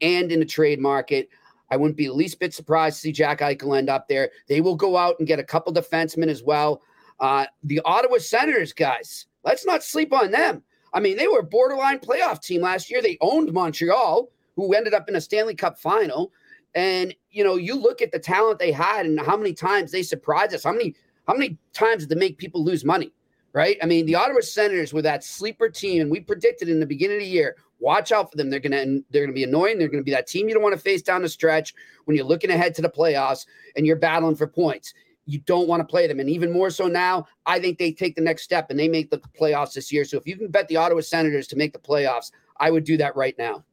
[0.00, 1.28] and in the trade market.
[1.70, 4.30] I wouldn't be the least bit surprised to see Jack Eichel end up there.
[4.48, 6.82] They will go out and get a couple defensemen as well.
[7.20, 10.62] Uh, the Ottawa Senators, guys, let's not sleep on them.
[10.92, 13.00] I mean, they were a borderline playoff team last year.
[13.00, 16.32] They owned Montreal, who ended up in a Stanley Cup final.
[16.74, 20.02] And you know, you look at the talent they had and how many times they
[20.02, 20.64] surprised us.
[20.64, 20.94] How many
[21.26, 23.12] how many times did they make people lose money?
[23.52, 23.76] Right?
[23.82, 27.16] I mean, the Ottawa Senators were that sleeper team, and we predicted in the beginning
[27.16, 28.50] of the year Watch out for them.
[28.50, 29.78] They're gonna they're gonna be annoying.
[29.78, 31.74] They're gonna be that team you don't want to face down the stretch
[32.04, 34.92] when you're looking ahead to the playoffs and you're battling for points.
[35.30, 36.20] you don't want to play them.
[36.20, 39.10] And even more so now, I think they take the next step and they make
[39.10, 40.04] the playoffs this year.
[40.04, 42.96] So if you can bet the Ottawa Senators to make the playoffs, I would do
[42.98, 43.64] that right now.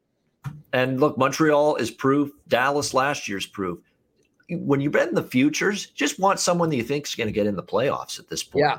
[0.73, 2.31] And look, Montreal is proof.
[2.47, 3.79] Dallas last year's proof.
[4.49, 7.33] When you bet in the futures, just want someone that you think is going to
[7.33, 8.65] get in the playoffs at this point.
[8.65, 8.77] Yeah.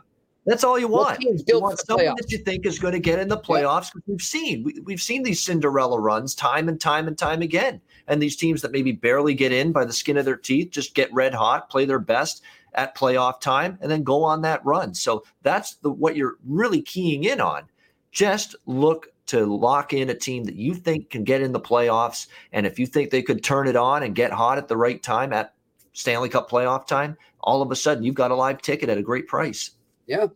[0.48, 1.20] That's all you want.
[1.20, 2.16] You want someone playoffs.
[2.16, 3.92] that you think is going to get in the playoffs.
[4.06, 8.22] We've seen we, we've seen these Cinderella runs time and time and time again, and
[8.22, 11.12] these teams that maybe barely get in by the skin of their teeth just get
[11.12, 12.42] red hot, play their best
[12.72, 14.94] at playoff time, and then go on that run.
[14.94, 17.64] So that's the what you're really keying in on.
[18.10, 22.26] Just look to lock in a team that you think can get in the playoffs,
[22.52, 25.02] and if you think they could turn it on and get hot at the right
[25.02, 25.52] time at
[25.92, 29.02] Stanley Cup playoff time, all of a sudden you've got a live ticket at a
[29.02, 29.72] great price.
[30.08, 30.26] Yeah.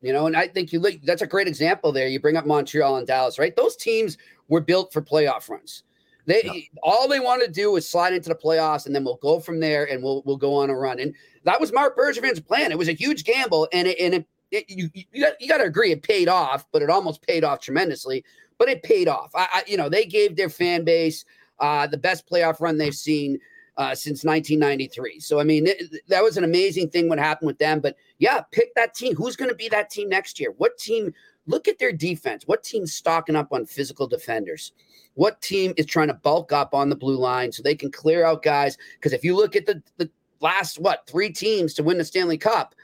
[0.00, 2.08] You know, and I think you look, that's a great example there.
[2.08, 3.54] You bring up Montreal and Dallas, right?
[3.54, 4.16] Those teams
[4.48, 5.82] were built for playoff runs.
[6.26, 6.52] They Yeah.
[6.82, 9.60] all they want to do is slide into the playoffs and then we'll go from
[9.60, 11.00] there and we'll we'll go on a run.
[11.00, 12.70] And that was Marc Bergevin's plan.
[12.70, 15.58] It was a huge gamble and it and it, it you you got, you got
[15.58, 18.24] to agree it paid off, but it almost paid off tremendously,
[18.58, 19.30] but it paid off.
[19.34, 21.24] I, I you know, they gave their fan base
[21.58, 23.38] uh the best playoff run they've seen
[23.76, 25.20] uh, since 1993.
[25.20, 27.80] So I mean, it, that was an amazing thing what happened with them.
[27.80, 29.16] But yeah, pick that team.
[29.16, 30.52] Who's going to be that team next year?
[30.58, 31.12] What team?
[31.46, 32.44] Look at their defense.
[32.46, 34.72] What team's stocking up on physical defenders?
[35.14, 38.24] What team is trying to bulk up on the blue line so they can clear
[38.24, 38.76] out guys?
[38.94, 40.08] Because if you look at the the
[40.40, 42.74] last what three teams to win the Stanley Cup,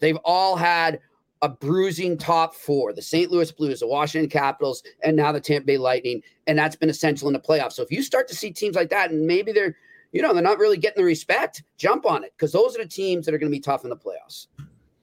[0.00, 0.98] they've all had
[1.42, 3.30] a bruising top four: the St.
[3.30, 6.22] Louis Blues, the Washington Capitals, and now the Tampa Bay Lightning.
[6.46, 7.74] And that's been essential in the playoffs.
[7.74, 9.76] So if you start to see teams like that, and maybe they're
[10.12, 11.62] you know, they're not really getting the respect.
[11.76, 13.90] Jump on it because those are the teams that are going to be tough in
[13.90, 14.46] the playoffs.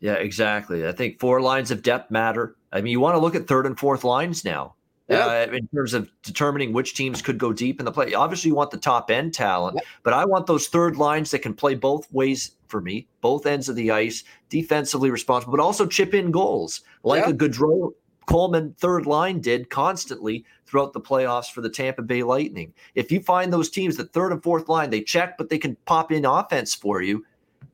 [0.04, 0.86] Yeah, exactly.
[0.86, 2.58] I think four lines of depth matter.
[2.74, 4.74] I mean, you want to look at third and fourth lines now
[5.08, 5.46] Yeah.
[5.50, 8.14] uh, in terms of determining which teams could go deep in the play.
[8.14, 9.86] Obviously, you want the top end talent, Yep.
[10.04, 13.70] but I want those third lines that can play both ways for me, both ends
[13.70, 17.30] of the ice, defensively responsible, but also chip in goals like Yeah.
[17.30, 17.94] a Goodrow
[18.26, 22.74] Coleman third line did constantly throughout the playoffs for the Tampa Bay Lightning.
[22.96, 25.76] If you find those teams that third and fourth line, they check, but they can
[25.86, 27.26] pop in offense for you.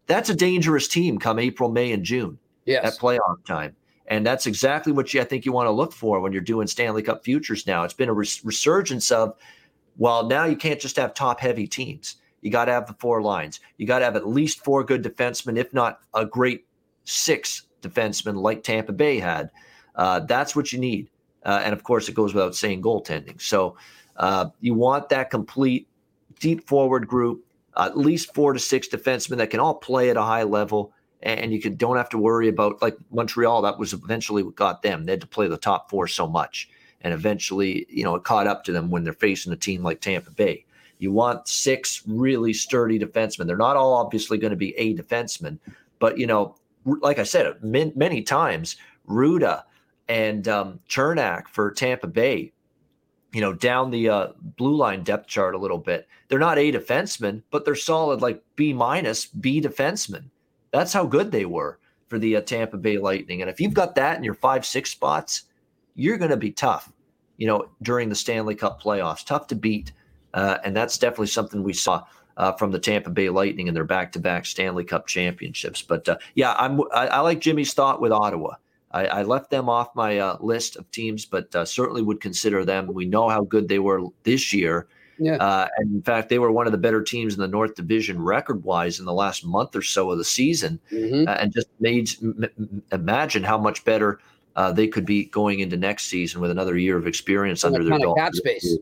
[0.10, 2.84] That's a dangerous team come April, May, and June Yes.
[2.84, 3.76] at playoff time.
[4.08, 6.66] And that's exactly what you, I think you want to look for when you're doing
[6.68, 7.84] Stanley Cup futures now.
[7.84, 9.36] It's been a res- resurgence of,
[9.98, 12.16] well, now you can't just have top heavy teams.
[12.42, 13.60] You got to have the four lines.
[13.78, 16.66] You got to have at least four good defensemen, if not a great
[17.04, 19.52] six defensemen like Tampa Bay had.
[19.96, 21.10] Uh, that's what you need.
[21.46, 23.40] Uh, and of course, it goes without saying goaltending.
[23.40, 23.78] So
[24.18, 25.88] uh, you want that complete
[26.40, 27.46] deep forward group,
[27.78, 31.52] at least four to six defensemen that can all play at a high level and
[31.52, 33.62] you could don't have to worry about like Montreal.
[33.62, 35.06] That was eventually what got them.
[35.06, 36.70] They had to play the top four so much,
[37.02, 40.02] and eventually, you know, it caught up to them when they're facing a team like
[40.02, 40.66] Tampa Bay.
[41.00, 43.48] You want six really sturdy defensemen.
[43.48, 45.60] They're not all obviously going to be a defenseman,
[46.00, 46.56] but you know,
[46.86, 49.64] like I said many, many times, Rutta
[50.08, 52.52] and um, Cernak for Tampa Bay.
[53.32, 54.28] You know, down the uh,
[54.58, 56.08] blue line depth chart a little bit.
[56.28, 60.26] They're not A defensemen, but they're solid like B minus B defensemen.
[60.72, 61.78] That's how good they were
[62.08, 63.42] for the uh, Tampa Bay Lightning.
[63.42, 65.44] And if you've got that in your five, six spots,
[65.94, 66.92] you're going to be tough,
[67.38, 69.92] you know, during the Stanley Cup playoffs, tough to beat.
[70.34, 72.04] Uh, and that's definitely something we saw
[72.38, 75.82] uh, from the Tampa Bay Lightning in their back-to-back Stanley Cup championships.
[75.82, 78.56] But uh, yeah, I'm I, I like Jimmy's thought with Ottawa.
[78.92, 82.66] I, I left them off my uh, list of teams, but uh, certainly would consider
[82.66, 82.88] them.
[82.94, 84.88] We know how good they were this year.
[85.20, 85.36] Yeah.
[85.36, 88.22] Uh, and in fact, they were one of the better teams in the North Division
[88.22, 90.80] record wise in the last month or so of the season.
[90.92, 91.28] Mhm.
[91.28, 94.20] Uh, and just made m- m- imagine how much better
[94.56, 97.88] uh, they could be going into next season with another year of experience And under
[97.88, 98.18] their belt.
[98.18, 98.78] cap space.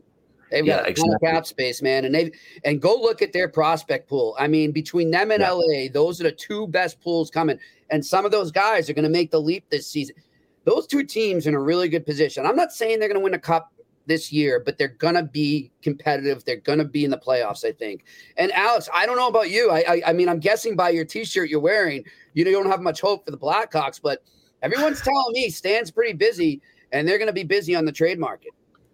[0.50, 1.14] They've Yeah, got a ton exactly.
[1.28, 2.30] of cap space, man, and they
[2.64, 4.36] and go look at their prospect pool.
[4.38, 5.52] I mean, between them and Yeah.
[5.52, 7.58] LA, those are the two best pools coming.
[7.90, 10.16] And some of those guys are going to make the leap this season.
[10.64, 12.44] Those two teams are in a really good position.
[12.44, 13.72] I'm not saying they're going to win a cup
[14.04, 16.44] this year, but they're going to be competitive.
[16.44, 18.04] They're going to be in the playoffs, I think.
[18.36, 19.70] And Alex, I don't know about you.
[19.70, 23.00] I, I, I mean, I'm guessing by your T-shirt you're wearing, you don't have much
[23.00, 24.22] hope for the Blackhawks, but
[24.62, 26.60] everyone's telling me Stan's pretty busy,
[26.92, 28.50] and they're going to be busy on the trade market.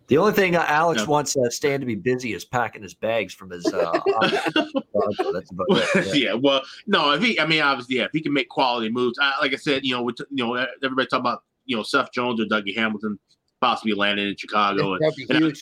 [0.06, 1.08] The only thing uh, Alex Yeah.
[1.08, 3.64] wants uh, Stan to be busy is packing his bags from his.
[3.66, 4.52] Uh, office.
[4.52, 6.16] That's about it.
[6.22, 6.34] yeah.
[6.34, 9.32] well, no, if he, I mean, obviously, yeah, if he can make quality moves, I,
[9.40, 12.40] like I said, you know, with, you know, everybody talk about, you know, Seth Jones
[12.40, 13.18] or Dougie Hamilton
[13.60, 15.52] possibly landing in Chicago, and, and I-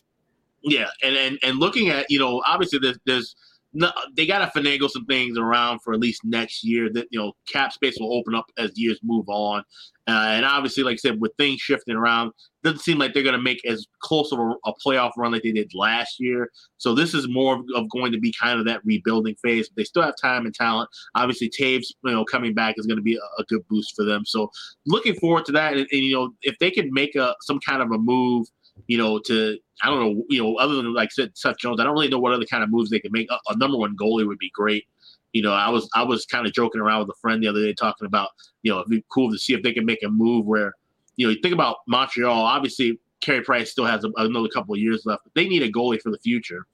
[0.65, 3.37] yeah, and and and looking at, you know, obviously there's there's
[3.73, 6.91] no, they got to finagle some things around for at least next year.
[6.93, 9.65] That you know, cap space will open up as years move on,
[10.09, 12.33] uh, and obviously, like I said, with things shifting around,
[12.65, 15.43] doesn't seem like they're going to make as close of a, a, playoff run like
[15.43, 16.51] they did last year.
[16.79, 19.71] So this is more of going to be kind of that rebuilding phase.
[19.77, 20.91] They still have time and talent.
[21.15, 24.05] Obviously, Toews, you know, coming back is going to be a, a, good boost for
[24.05, 24.25] them.
[24.25, 24.51] So
[24.87, 25.75] looking forward to that.
[25.75, 28.49] And, and you know, if they can make a some kind of a move
[28.87, 31.81] you know, to I don't know, you know, other than like I said Seth Jones,
[31.81, 33.31] I don't really know what other kind of moves they can make.
[33.31, 34.87] A, a number one goalie would be great.
[35.33, 37.63] You know, I was I was kind of joking around with a friend the other
[37.63, 38.31] day talking about,
[38.63, 40.75] you know, it'd be cool to see if they can make a move where,
[41.17, 42.43] you know, you think about Montreal.
[42.45, 45.71] Obviously, Carey Price still has a, another couple of years left, but they need a
[45.71, 46.67] goalie for the future.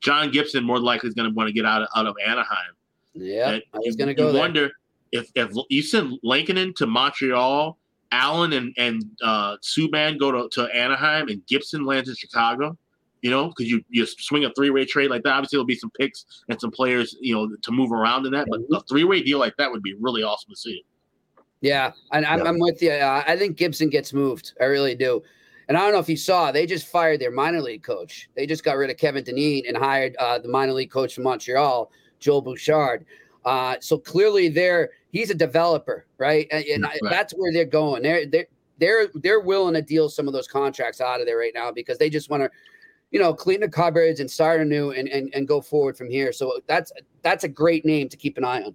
[0.00, 2.74] John Gibson more likely is going to want to get out of, out of Anaheim.
[3.14, 4.30] Yeah, I was going to go.
[4.30, 4.70] You wonder
[5.10, 7.78] if if you send Lankinen to Montreal
[8.12, 12.76] Allen and and uh, Subban go to, to Anaheim and Gibson lands in Chicago,
[13.22, 15.32] you know, because you you swing a three way trade like that.
[15.32, 18.46] Obviously, there'll be some picks and some players, you know, to move around in that.
[18.48, 20.84] But a three way deal like that would be really awesome to see.
[21.60, 22.44] Yeah, and I'm, yeah.
[22.44, 22.92] I'm with you.
[22.92, 24.52] Uh, I think Gibson gets moved.
[24.60, 25.22] I really do.
[25.68, 28.28] And I don't know if you saw, they just fired their minor league coach.
[28.36, 31.24] They just got rid of Kevin Dineen and hired uh, the minor league coach from
[31.24, 31.90] Montreal,
[32.20, 33.04] Joel Bouchard.
[33.44, 36.46] Uh, so clearly, they're he's a developer, right?
[36.50, 37.00] And, and right.
[37.02, 38.02] that's where they're going.
[38.02, 38.46] They're they're
[38.78, 41.98] they're they're willing to deal some of those contracts out of there right now because
[41.98, 42.50] they just want to,
[43.10, 46.32] you know, clean the cupboards and start anew and, and and go forward from here.
[46.32, 46.92] So that's
[47.22, 48.74] that's a great name to keep an eye on.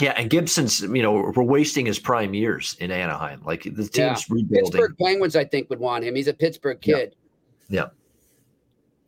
[0.00, 3.42] Yeah, and Gibson's, you know, we're wasting his prime years in Anaheim.
[3.44, 4.16] Like the team's yeah.
[4.28, 4.72] rebuilding.
[4.72, 6.16] Pittsburgh Penguins, I think, would want him.
[6.16, 7.14] He's a Pittsburgh kid.
[7.68, 7.80] Yeah.
[7.80, 7.88] yeah.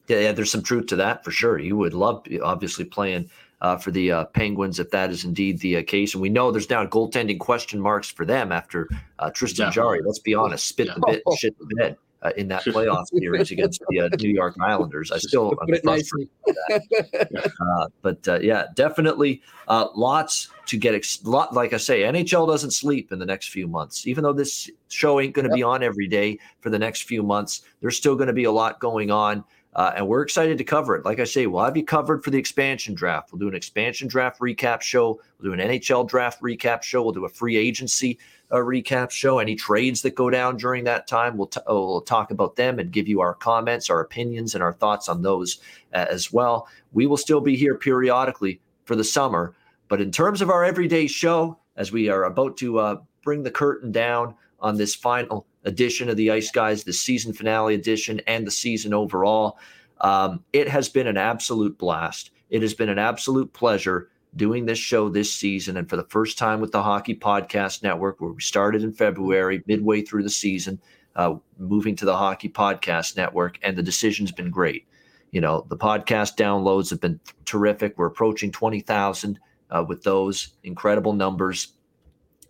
[0.08, 1.58] Yeah, there's some truth to that for sure.
[1.58, 3.28] You would love, obviously, playing
[3.60, 6.14] uh, for the uh, Penguins if that is indeed the uh, case.
[6.14, 8.88] And we know there's now goaltending question marks for them after
[9.18, 10.00] uh, Tristan Jarry.
[10.04, 10.94] Let's be honest, spit yeah.
[10.94, 11.96] the bit, shit the bed.
[12.22, 16.30] Uh, in that playoff series against the uh, New York Islanders, I still I'm frustrated
[16.46, 17.90] that.
[18.02, 20.94] but yeah, definitely lots to get.
[20.94, 24.06] Ex- lot like I say, NHL doesn't sleep in the next few months.
[24.06, 25.56] Even though this show ain't going to yep.
[25.56, 28.50] be on every day for the next few months, there's still going to be a
[28.50, 29.44] lot going on.
[29.76, 31.04] Uh, and we're excited to cover it.
[31.04, 33.30] Like I say, we'll have you covered for the expansion draft.
[33.30, 35.20] We'll do an expansion draft recap show.
[35.38, 37.02] We'll do an NHL draft recap show.
[37.02, 38.18] We'll do a free agency
[38.50, 39.38] uh, recap show.
[39.38, 42.90] Any trades that go down during that time, we'll, t- we'll talk about them and
[42.90, 45.58] give you our comments, our opinions, and our thoughts on those
[45.92, 46.68] uh, as well.
[46.94, 49.54] We will still be here periodically for the summer.
[49.88, 53.50] But in terms of our everyday show, as we are about to uh, bring the
[53.50, 58.46] curtain down on this final edition of the Ice Guys, the season finale edition, and
[58.46, 59.58] the season overall.
[60.00, 62.30] Um, it has been an absolute blast.
[62.48, 65.76] It has been an absolute pleasure doing this show this season.
[65.76, 69.62] And for the first time with the Hockey Podcast Network, where we started in February,
[69.66, 70.80] midway through the season,
[71.16, 74.86] uh, moving to the Hockey Podcast Network, and the decision's been great.
[75.32, 77.96] You know, the podcast downloads have been terrific.
[77.96, 79.40] We're approaching 20,000
[79.70, 81.72] uh, with those incredible numbers.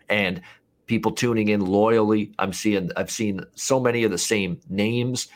[0.08, 0.42] And
[0.86, 2.32] people tuning in loyally.
[2.38, 5.28] I'm seeing I've seen so many of the same names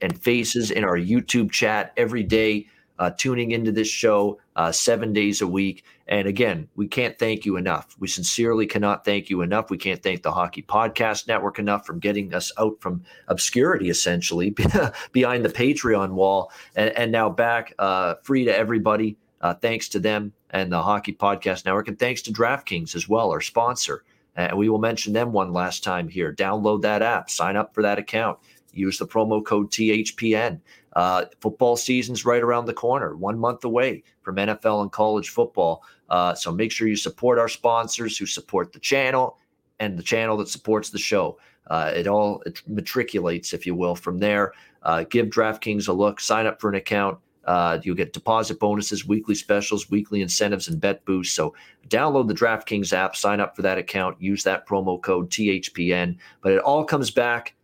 [0.00, 2.66] and faces in our YouTube chat every day,
[2.98, 5.84] uh, tuning into this show uh, seven days a week.
[6.08, 7.96] And again, we can't thank you enough.
[7.98, 9.70] We sincerely cannot thank you enough.
[9.70, 14.50] We can't thank the Hockey Podcast Network enough from getting us out from obscurity, essentially,
[15.12, 19.16] behind the Patreon wall, and, and now back uh, free to everybody.
[19.40, 23.30] Uh, thanks to them and the Hockey Podcast Network, and thanks to DraftKings as well,
[23.30, 24.04] our sponsor.
[24.36, 26.34] And we will mention them one last time here.
[26.34, 28.38] Download that app, sign up for that account,
[28.72, 30.60] use the promo code THPN.
[30.94, 35.82] Uh, football season's right around the corner, one month away from NFL and college football.
[36.08, 39.38] Uh, so make sure you support our sponsors who support the channel
[39.80, 41.38] and the channel that supports the show.
[41.68, 44.52] Uh, it all it matriculates, if you will, from there.
[44.82, 49.06] Uh, give DraftKings a look, sign up for an account, uh, you'll get deposit bonuses,
[49.06, 51.34] weekly specials, weekly incentives, and bet boosts.
[51.34, 51.54] So
[51.88, 56.16] download the DraftKings app, sign up for that account, use that promo code THPN.
[56.40, 57.54] But it all comes back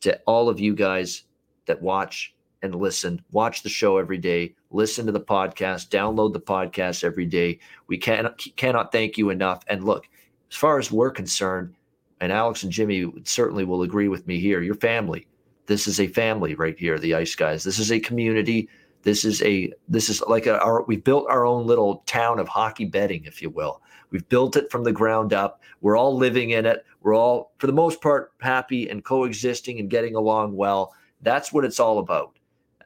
[0.00, 1.24] to all of you guys
[1.66, 6.40] that watch and listen, watch the show every day, listen to the podcast, download the
[6.40, 7.58] podcast every day.
[7.86, 9.62] We cannot cannot thank you enough.
[9.68, 10.08] And look,
[10.50, 11.74] as far as we're concerned,
[12.20, 14.62] and Alex and Jimmy certainly will agree with me here.
[14.62, 15.26] Your family.
[15.66, 17.64] This is a family right here, the Ice Guys.
[17.64, 18.68] This is a community
[19.06, 22.48] this is a this is like a, our we've built our own little town of
[22.48, 23.80] hockey betting, if you will.
[24.10, 25.62] We've built it from the ground up.
[25.80, 26.84] We're all living in it.
[27.02, 30.92] We're all, for the most part, happy and coexisting and getting along well.
[31.22, 32.36] That's what it's all about.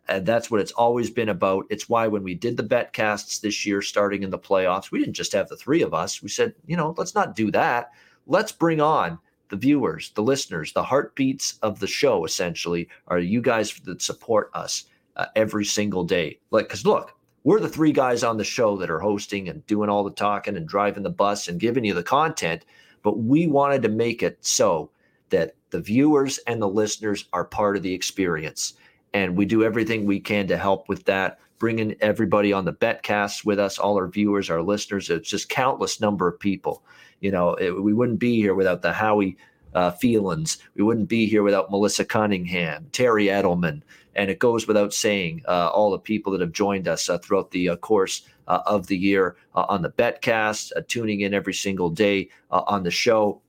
[0.09, 1.65] And that's what it's always been about.
[1.71, 4.99] It's why when we did the bet casts this year, starting in the playoffs, we
[4.99, 6.23] didn't just have the three of us.
[6.23, 7.93] We said, you know, let's not do that.
[8.27, 9.19] Let's bring on
[9.49, 14.51] the viewers, the listeners, the heartbeats of the show, essentially, are you guys that support
[14.53, 14.85] us
[15.21, 16.39] uh, every single day.
[16.51, 17.15] Like, because look,
[17.45, 20.57] we're the three guys on the show that are hosting and doing all the talking
[20.57, 22.65] and driving the bus and giving you the content.
[23.03, 24.91] But we wanted to make it so
[25.29, 28.75] that the viewers and the listeners are part of the experience.
[29.13, 33.45] And we do everything we can to help with that, bringing everybody on the betcast
[33.45, 35.11] with us, all our viewers, our listeners.
[35.11, 36.83] It's just countless number of people.
[37.21, 39.37] You know, it, we wouldn't be here without the Howie
[39.75, 40.59] uh, Phelans.
[40.75, 43.83] We wouldn't be here without Melissa Cunningham, Terry Edelman,
[44.15, 47.51] and it goes without saying uh, all the people that have joined us uh, throughout
[47.51, 52.83] the uh, course of the year on the Betcast, tuning in every single day on
[52.83, 53.41] the show.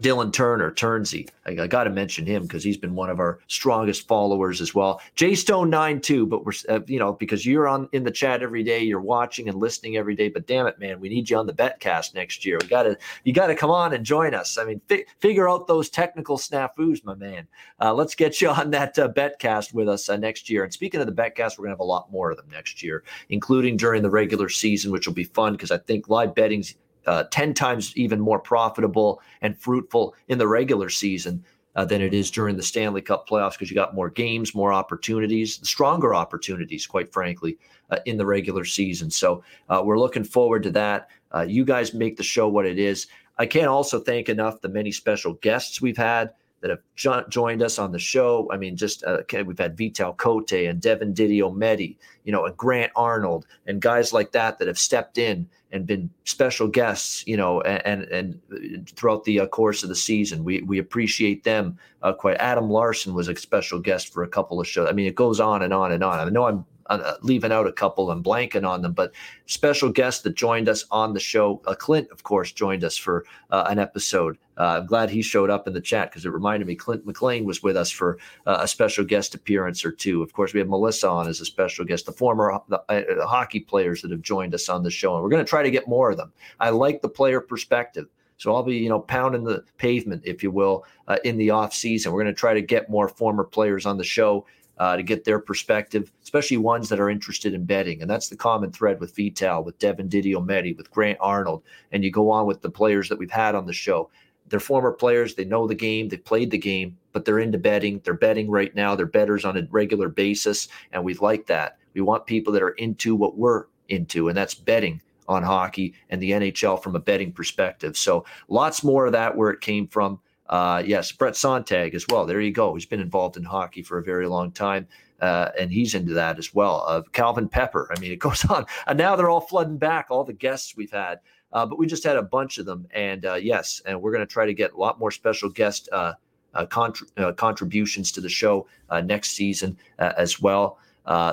[0.00, 1.28] Dylan Turner, Turnsy.
[1.46, 4.74] I, I got to mention him because he's been one of our strongest followers as
[4.74, 5.00] well.
[5.14, 8.42] J Stone nine two, but we're uh, you know because you're on in the chat
[8.42, 10.28] every day, you're watching and listening every day.
[10.28, 12.58] But damn it, man, we need you on the betcast next year.
[12.60, 14.56] We got to you got to come on and join us.
[14.58, 17.46] I mean, fi- figure out those technical snafus, my man.
[17.80, 20.64] Uh, let's get you on that uh, betcast with us uh, next year.
[20.64, 23.04] And speaking of the betcast, we're gonna have a lot more of them next year,
[23.28, 26.76] including during the regular season, which will be fun because I think live betting's
[27.06, 31.44] uh, 10 times even more profitable and fruitful in the regular season
[31.74, 34.72] uh, than it is during the Stanley Cup playoffs because you got more games, more
[34.72, 37.58] opportunities, stronger opportunities, quite frankly,
[37.90, 39.10] uh, in the regular season.
[39.10, 41.08] So uh, we're looking forward to that.
[41.34, 43.06] Uh, you guys make the show what it is.
[43.38, 46.32] I can't also thank enough the many special guests we've had
[46.62, 48.48] that have jo- joined us on the show.
[48.50, 52.92] I mean, just uh, we've had Vital Cote and Devin Didiometti, you know, and Grant
[52.96, 57.60] Arnold and guys like that that have stepped in and been special guests, you know,
[57.62, 62.12] and and, and throughout the uh, course of the season, we we appreciate them uh,
[62.12, 62.36] quite.
[62.38, 64.88] Adam Larson was a special guest for a couple of shows.
[64.88, 66.18] I mean, it goes on and on and on.
[66.18, 69.12] I know I'm uh, leaving out a couple and blanking on them, but
[69.46, 71.60] special guests that joined us on the show.
[71.66, 74.38] Uh, Clint, of course, joined us for uh, an episode.
[74.58, 77.44] Uh, I'm glad he showed up in the chat because it reminded me Clint McLean
[77.44, 80.22] was with us for uh, a special guest appearance or two.
[80.22, 82.80] Of course, we have Melissa on as a special guest, the former uh,
[83.26, 85.70] hockey players that have joined us on the show, and we're going to try to
[85.70, 86.32] get more of them.
[86.60, 88.06] I like the player perspective.
[88.42, 91.72] So I'll be, you know, pounding the pavement, if you will, uh, in the off
[91.72, 92.10] season.
[92.10, 94.46] We're going to try to get more former players on the show
[94.78, 98.00] uh, to get their perspective, especially ones that are interested in betting.
[98.00, 101.62] And that's the common thread with Vital, with Devin Didiometti, with Grant Arnold.
[101.92, 104.10] And you go on with the players that we've had on the show.
[104.48, 105.34] They're former players.
[105.34, 106.08] They know the game.
[106.08, 108.00] They played the game, but they're into betting.
[108.04, 108.94] They're betting right now.
[108.94, 110.68] They're betters on a regular basis.
[110.92, 111.78] And we like that.
[111.94, 116.20] We want people that are into what we're into, and that's betting on hockey and
[116.20, 117.96] the NHL from a betting perspective.
[117.96, 120.18] So lots more of that where it came from.
[120.48, 122.26] Uh, yes, Brett Sontag as well.
[122.26, 122.74] There you go.
[122.74, 124.86] He's been involved in hockey for a very long time.
[125.22, 126.84] Uh, and he's into that as well.
[126.86, 127.88] Uh, Calvin Pepper.
[127.96, 128.66] I mean, it goes on.
[128.86, 131.20] And now they're all flooding back, all the guests we've had.
[131.52, 132.86] Uh, but we just had a bunch of them.
[132.92, 135.88] And uh, yes, and we're going to try to get a lot more special guest
[135.92, 136.14] uh,
[136.54, 138.66] uh, contr- contributions to the show
[139.04, 140.78] next season as well.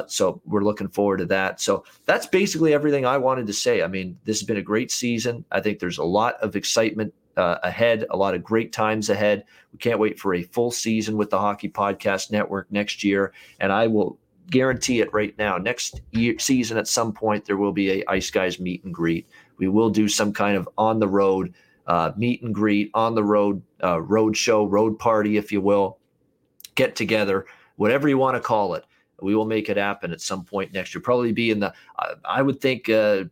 [0.08, 1.60] so we're looking forward to that.
[1.60, 3.82] So that's basically everything I wanted to say.
[3.82, 5.46] I mean, this has been a great season.
[5.52, 9.46] I think there's a lot of excitement uh, ahead, a lot of great times ahead.
[9.72, 13.34] We can't wait for a full season with the Hockey Podcast Network next year.
[13.62, 14.20] And I will
[14.52, 15.58] guarantee it right now.
[15.58, 19.28] Next year, season, at some point, there will be a Ice Guys meet and greet.
[19.58, 21.54] We will do some kind of on the road
[21.88, 25.98] uh, meet and greet, on the road uh, road show, road party, if you will,
[26.76, 27.46] get together,
[27.78, 28.84] whatever you want to call it
[29.22, 31.02] we will make it happen at some point next year.
[31.02, 31.74] Probably be in the,
[32.26, 33.26] I would think, uh,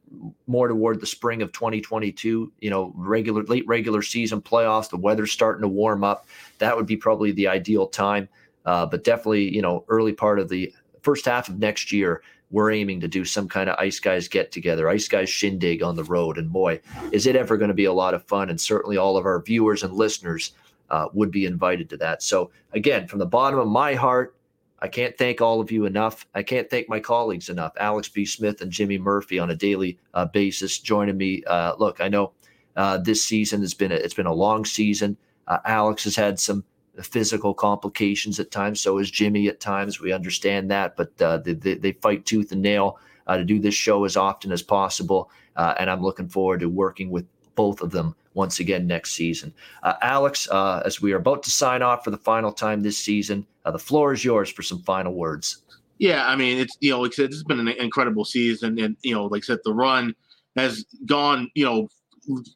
[0.48, 2.52] more toward the spring of 2022.
[2.60, 4.90] You know, regular late regular season playoffs.
[4.90, 6.28] The weather's starting to warm up.
[6.60, 8.30] That would be probably the ideal time.
[8.66, 12.22] Uh, but definitely, you know, early part of the first half of next year,
[12.52, 15.96] we're aiming to do some kind of ice guys get together, ice guys shindig on
[15.96, 16.38] the road.
[16.38, 16.80] And boy,
[17.12, 18.50] is it ever going to be a lot of fun!
[18.50, 20.54] And certainly, all of our viewers and listeners.
[20.90, 22.24] Uh, would be invited to that.
[22.24, 24.37] So, again, from the bottom of my heart,
[24.80, 26.28] I can't thank all of you enough.
[26.36, 27.74] I can't thank my colleagues enough.
[27.80, 28.26] Alex B.
[28.26, 31.44] Smith and Jimmy Murphy on a daily uh, basis joining me.
[31.46, 32.34] Uh, look, I know
[32.76, 35.18] uh, this season has been a, it's been a long season.
[35.48, 36.64] Uh, Alex has had some
[37.02, 38.80] physical complications at times.
[38.80, 40.00] So has Jimmy at times.
[40.00, 43.60] We understand that, but uh, they, they, they, fight tooth and nail uh, to do
[43.60, 45.32] this show as often as possible.
[45.56, 47.26] and I'm looking forward to working with
[47.56, 49.52] both of them once again next season.
[49.82, 52.98] Uh, Alex, uh, as we are about to sign off for the final time this
[52.98, 55.64] season, uh, the floor is yours for some final words.
[55.98, 58.96] Yeah, I mean, it's you know, like I said, has been an incredible season, and
[59.02, 60.14] you know, like I said, the run
[60.56, 61.90] has gone, you know,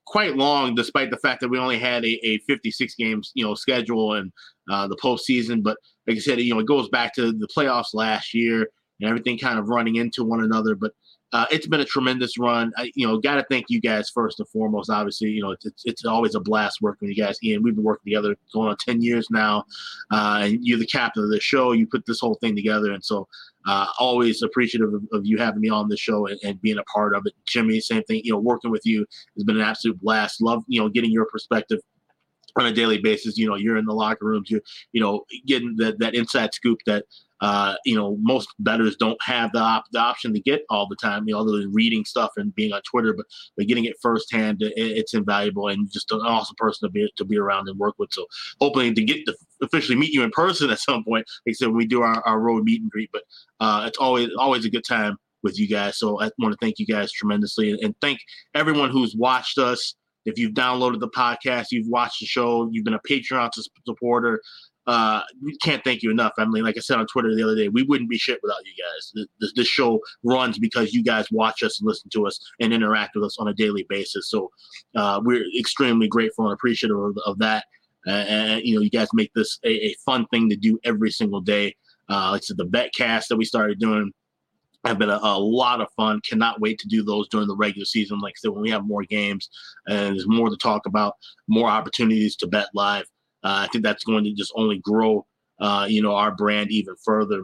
[0.06, 3.56] quite long, despite the fact that we only had a, a 56 games, you know,
[3.56, 4.32] schedule and
[4.70, 5.64] uh, the postseason.
[5.64, 5.78] But
[6.08, 8.68] like I said, you know, it goes back to the playoffs last year
[9.00, 10.76] and everything kind of running into one another.
[10.76, 10.92] But
[11.34, 12.74] uh, it's been a tremendous run.
[12.78, 14.90] I, you know, got to thank you guys first and foremost.
[14.90, 17.38] Obviously, you know, it's, it's, always a blast working with you guys.
[17.44, 19.64] Ian, we've been working together going on ten years now,
[20.12, 21.72] uh, and you're the captain of the show.
[21.72, 23.28] You put this whole thing together, and so
[23.66, 26.84] uh, always appreciative of, of, you having me on the show and, and, being a
[26.84, 27.34] part of it.
[27.46, 28.22] Jimmy, same thing.
[28.24, 29.06] You know, working with you
[29.36, 30.42] has been an absolute blast.
[30.42, 31.80] Love, you know, getting your perspective
[32.58, 33.38] on a daily basis.
[33.38, 34.62] You know, you're in the locker rooms, you
[34.92, 37.06] you know, getting that that inside scoop that
[37.42, 40.96] uh, you know, most bettors don't have the, op- the option to get all the
[40.96, 43.26] time, you know, other than reading stuff and being on Twitter, but,
[43.58, 47.26] but getting it firsthand, it, it's invaluable and just an awesome person to be, to
[47.26, 48.14] be around and work with.
[48.14, 48.28] So
[48.60, 51.68] hoping to get to officially meet you in person at some point, like I said,
[51.68, 53.24] when we do our, our road meet and greet, but
[53.60, 55.98] uh, it's always, always a good time with you guys.
[55.98, 58.20] So I want to thank you guys tremendously and, and thank
[58.54, 59.96] everyone who's watched us.
[60.26, 63.50] If you've downloaded the podcast, you've watched the show, you've been a Patreon
[63.88, 64.40] supporter,
[64.88, 66.34] uh, we can't thank you enough.
[66.40, 66.62] Emily.
[66.62, 69.28] like I said on Twitter the other day, we wouldn't be shit without you guys.
[69.40, 73.16] This, this show runs because you guys watch us and listen to us and interact
[73.16, 74.30] with us on a daily basis.
[74.30, 74.50] So
[74.96, 77.66] uh, we're extremely grateful and appreciative of, of that.
[78.08, 81.42] And you know, you guys make this a, a fun thing to do every single
[81.42, 81.76] day.
[82.10, 84.12] Uh, like I said, the bet cast that we started doing
[84.84, 86.20] have been a, a, lot of fun.
[86.28, 88.20] Cannot wait to do those during the regular season.
[88.20, 89.50] Like I said, when we have more games
[89.88, 91.16] and there's more to talk about,
[91.48, 93.06] more opportunities to bet live.
[93.44, 95.26] Uh, I think that's going to just only grow,
[95.60, 97.44] uh, you know, our brand even further.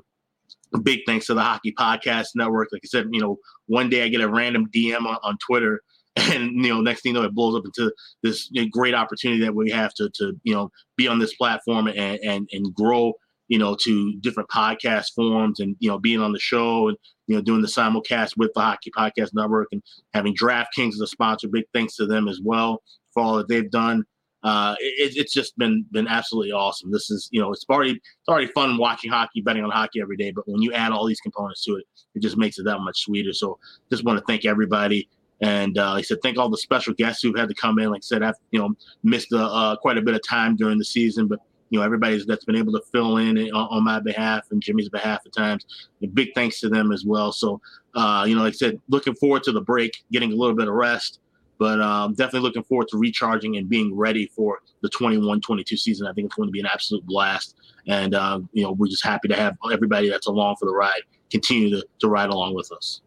[0.83, 2.69] Big thanks to the Hockey Podcast Network.
[2.71, 3.37] Like I said, you know,
[3.67, 5.81] one day I get a random DM on, on Twitter,
[6.15, 7.93] and you know, next thing you know, it blows up into
[8.23, 12.19] this great opportunity that we have to to you know be on this platform and
[12.23, 13.13] and and grow
[13.47, 17.35] you know, to different podcast forms and, you know, being on the show and, you
[17.35, 19.81] know, doing the simulcast with the Hockey Podcast Network and
[20.13, 21.47] having DraftKings as a sponsor.
[21.47, 22.81] Big thanks to them as well
[23.13, 24.03] for all that they've done
[24.43, 26.91] uh, it, it's just been been absolutely awesome.
[26.91, 30.17] This is you know it's already it's already fun watching hockey, betting on hockey every
[30.17, 30.31] day.
[30.31, 31.85] But when you add all these components to it,
[32.15, 33.33] it just makes it that much sweeter.
[33.33, 33.57] So
[33.91, 35.09] just want to thank everybody.
[35.41, 37.89] And uh, like I said, thank all the special guests who've had to come in.
[37.89, 40.77] Like I said, I've you know missed uh, uh, quite a bit of time during
[40.77, 43.99] the season, but you know everybody's that's been able to fill in on, on my
[43.99, 45.65] behalf and Jimmy's behalf at times.
[46.01, 47.31] And big thanks to them as well.
[47.31, 47.59] So
[47.95, 50.67] uh, you know, like I said, looking forward to the break, getting a little bit
[50.67, 51.19] of rest,
[51.59, 56.07] but um, definitely looking forward to recharging and being ready for the 21-22 season.
[56.07, 57.55] I think it's going to be an absolute blast,
[57.87, 61.01] and um, you know we're just happy to have everybody that's along for the ride
[61.29, 63.01] continue to, to ride along with us.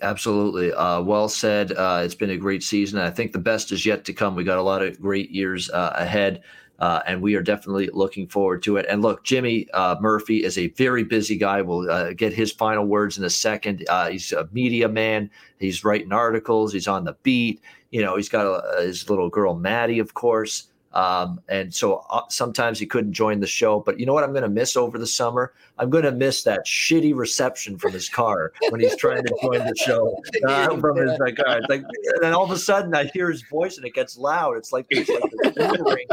[0.00, 0.72] Absolutely.
[0.72, 1.72] Uh, well said.
[1.72, 2.98] Uh, it's been a great season.
[3.00, 4.36] I think the best is yet to come.
[4.36, 6.42] We got a lot of great years uh, ahead.
[6.78, 8.86] Uh, and we are definitely looking forward to it.
[8.88, 11.60] And look, Jimmy uh, Murphy is a very busy guy.
[11.60, 13.84] We'll uh, get his final words in a second.
[13.88, 15.28] Uh, he's a media man.
[15.58, 16.72] He's writing articles.
[16.72, 17.60] He's on the beat.
[17.90, 20.68] You know, he's got a, his little girl Maddie, of course.
[20.98, 23.78] Um, and so uh, sometimes he couldn't join the show.
[23.78, 25.52] But you know what I'm going to miss over the summer?
[25.78, 29.60] I'm going to miss that shitty reception from his car when he's trying to join
[29.60, 30.16] the show.
[30.48, 31.38] Uh, from his like,
[31.68, 34.56] like, and then all of a sudden I hear his voice and it gets loud.
[34.56, 35.20] It's like, it's like,
[35.56, 36.06] like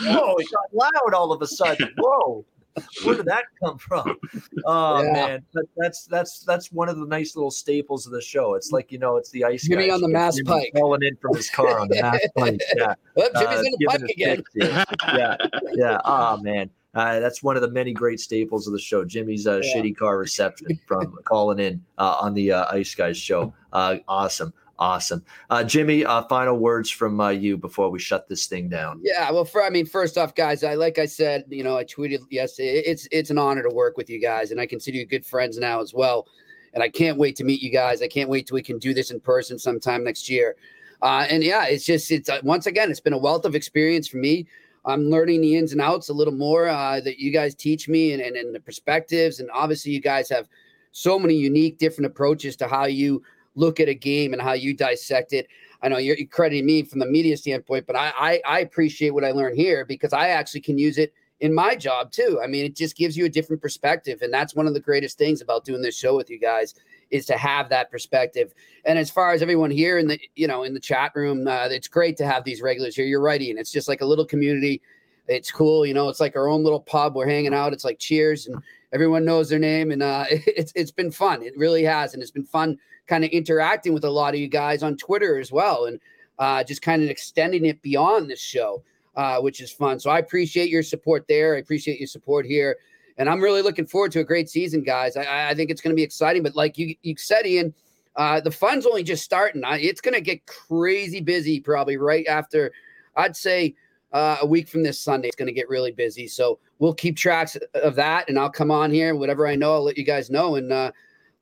[0.00, 1.92] whoa, it got loud all of a sudden.
[1.98, 2.44] Whoa
[3.04, 4.16] where did that come from?
[4.64, 5.12] Oh yeah.
[5.12, 8.54] man, that, that's that's that's one of the nice little staples of the show.
[8.54, 9.66] It's like you know, it's the ice.
[9.66, 12.60] Jimmy on the Mass Pike, falling in from his car on the Mass Pike.
[12.76, 14.44] Yeah, oh, Jimmy's uh, in the pike again.
[14.54, 15.36] yeah, yeah,
[15.74, 16.00] yeah.
[16.04, 16.70] Oh man.
[16.92, 19.04] Uh, that's one of the many great staples of the show.
[19.04, 19.76] Jimmy's uh, yeah.
[19.76, 23.54] shitty car reception from calling in uh, on the uh, Ice Guys show.
[23.72, 24.52] Uh, awesome.
[24.80, 26.06] Awesome, uh, Jimmy.
[26.06, 28.98] Uh, final words from uh, you before we shut this thing down.
[29.04, 31.84] Yeah, well, for I mean, first off, guys, I like I said, you know, I
[31.84, 32.78] tweeted yesterday.
[32.78, 35.58] It's it's an honor to work with you guys, and I consider you good friends
[35.58, 36.26] now as well.
[36.72, 38.00] And I can't wait to meet you guys.
[38.00, 40.56] I can't wait till we can do this in person sometime next year.
[41.02, 44.08] Uh, and yeah, it's just it's uh, once again, it's been a wealth of experience
[44.08, 44.46] for me.
[44.86, 48.12] I'm learning the ins and outs a little more uh, that you guys teach me,
[48.12, 50.48] and, and and the perspectives, and obviously, you guys have
[50.92, 53.22] so many unique, different approaches to how you
[53.54, 55.48] look at a game and how you dissect it.
[55.82, 59.24] I know you're crediting me from the media standpoint, but I, I, I appreciate what
[59.24, 62.38] I learned here because I actually can use it in my job too.
[62.42, 65.18] I mean, it just gives you a different perspective, and that's one of the greatest
[65.18, 66.74] things about doing this show with you guys
[67.10, 68.52] is to have that perspective.
[68.84, 71.68] And as far as everyone here in the you know in the chat room, uh,
[71.70, 73.06] it's great to have these regulars here.
[73.06, 73.58] You're right, Ian.
[73.58, 74.82] It's just like a little community.
[75.28, 76.08] It's cool, you know.
[76.08, 77.14] It's like our own little pub.
[77.16, 77.72] We're hanging out.
[77.72, 78.62] It's like cheers, and
[78.92, 81.42] everyone knows their name, and uh, it's it's been fun.
[81.42, 84.48] It really has, and it's been fun kind of interacting with a lot of you
[84.48, 86.00] guys on Twitter as well, and
[86.38, 88.82] uh, just kind of extending it beyond this show,
[89.16, 89.98] uh, which is fun.
[89.98, 91.56] So I appreciate your support there.
[91.56, 92.76] I appreciate your support here,
[93.18, 95.16] and I'm really looking forward to a great season, guys.
[95.16, 96.42] I, I think it's going to be exciting.
[96.42, 97.74] But like you you said, Ian.
[98.16, 99.62] Uh, the fun's only just starting.
[99.64, 102.72] It's going to get crazy busy probably right after,
[103.14, 103.76] I'd say,
[104.12, 105.28] uh, a week from this Sunday.
[105.28, 106.26] It's going to get really busy.
[106.26, 109.14] So we'll keep tracks of that, and I'll come on here.
[109.14, 110.90] Whatever I know, I'll let you guys know, and uh,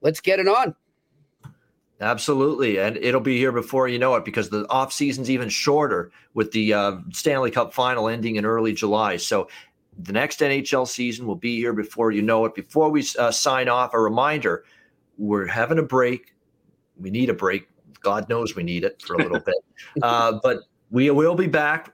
[0.03, 0.75] let's get it on.
[2.01, 6.13] Absolutely, and it'll be here before you know it because the off season's even shorter
[6.35, 9.17] with the uh, Stanley Cup final ending in early July.
[9.17, 9.49] So
[9.99, 12.55] the next NHL season will be here before you know it.
[12.55, 14.65] Before we uh, sign off, a reminder
[15.17, 16.35] we're having a break.
[16.97, 17.69] We need a break.
[18.01, 19.57] God knows we need it for a little bit.
[20.01, 20.61] Uh, but
[20.91, 21.93] we will be back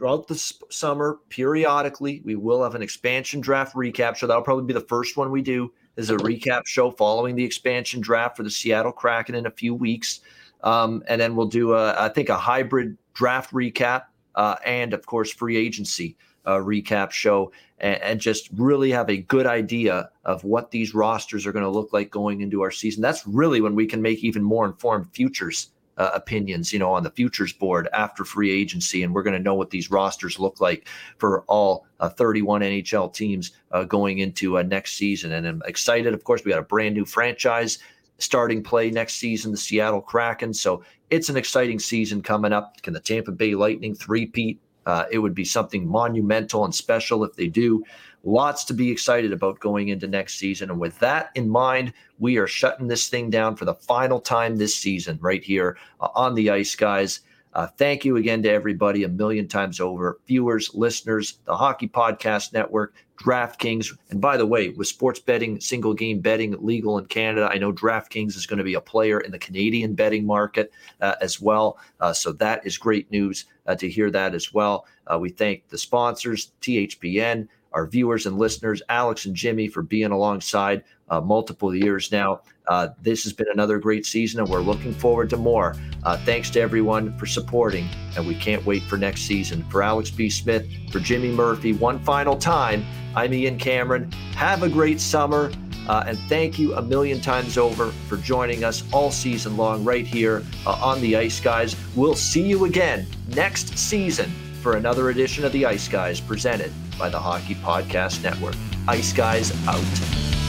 [0.00, 2.22] throughout the summer periodically.
[2.24, 4.16] We will have an expansion draft recap.
[4.16, 7.44] So that'll probably be the first one we do is a recap show following the
[7.44, 10.20] expansion draft for the Seattle Kraken in a few weeks.
[10.62, 14.04] Um, and then we'll do, a, I think, a hybrid draft recap
[14.36, 19.18] uh, and, of course, free agency uh, recap show and, and, just really have a
[19.18, 23.02] good idea of what these rosters are going to look like going into our season.
[23.02, 25.68] That's really when we can make even more informed futures
[26.00, 29.42] uh, opinions, you know, on the futures board after free agency, and we're going to
[29.42, 30.88] know what these rosters look like
[31.18, 35.32] for all uh, 31 NHL teams uh, going into uh, next season.
[35.32, 36.14] And I'm excited.
[36.14, 37.78] Of course, we got a brand new franchise
[38.16, 40.54] starting play next season, the Seattle Kraken.
[40.54, 42.80] So it's an exciting season coming up.
[42.80, 44.58] Can the Tampa Bay Lightning three-peat?
[44.86, 47.84] Uh, it would be something monumental and special if they do.
[48.22, 50.70] Lots to be excited about going into next season.
[50.70, 54.56] And with that in mind, we are shutting this thing down for the final time
[54.56, 57.20] this season, right here uh, on the Ice Guys.
[57.52, 62.52] Uh, thank you again to everybody a million times over viewers, listeners, the Hockey Podcast
[62.52, 63.96] Network, DraftKings.
[64.10, 67.72] And by the way, with sports betting, single game betting legal in Canada, I know
[67.72, 71.78] DraftKings is going to be a player in the Canadian betting market uh, as well.
[71.98, 74.86] Uh, so that is great news uh, to hear that as well.
[75.12, 80.10] Uh, we thank the sponsors, THPN, our viewers and listeners, Alex and Jimmy, for being
[80.10, 82.40] alongside uh, multiple years now.
[82.68, 85.74] Uh, this has been another great season, and we're looking forward to more.
[86.04, 89.64] Uh, thanks to everyone for supporting, and we can't wait for next season.
[89.64, 90.30] For Alex B.
[90.30, 92.84] Smith, for Jimmy Murphy, one final time,
[93.16, 94.10] I'm Ian Cameron.
[94.36, 95.50] Have a great summer,
[95.88, 100.06] uh, and thank you a million times over for joining us all season long right
[100.06, 101.74] here uh, on the Ice Guys.
[101.96, 104.30] We'll see you again next season
[104.62, 106.70] for another edition of the Ice Guys presented
[107.00, 108.54] by the Hockey Podcast Network.
[108.86, 110.39] Ice Guys out.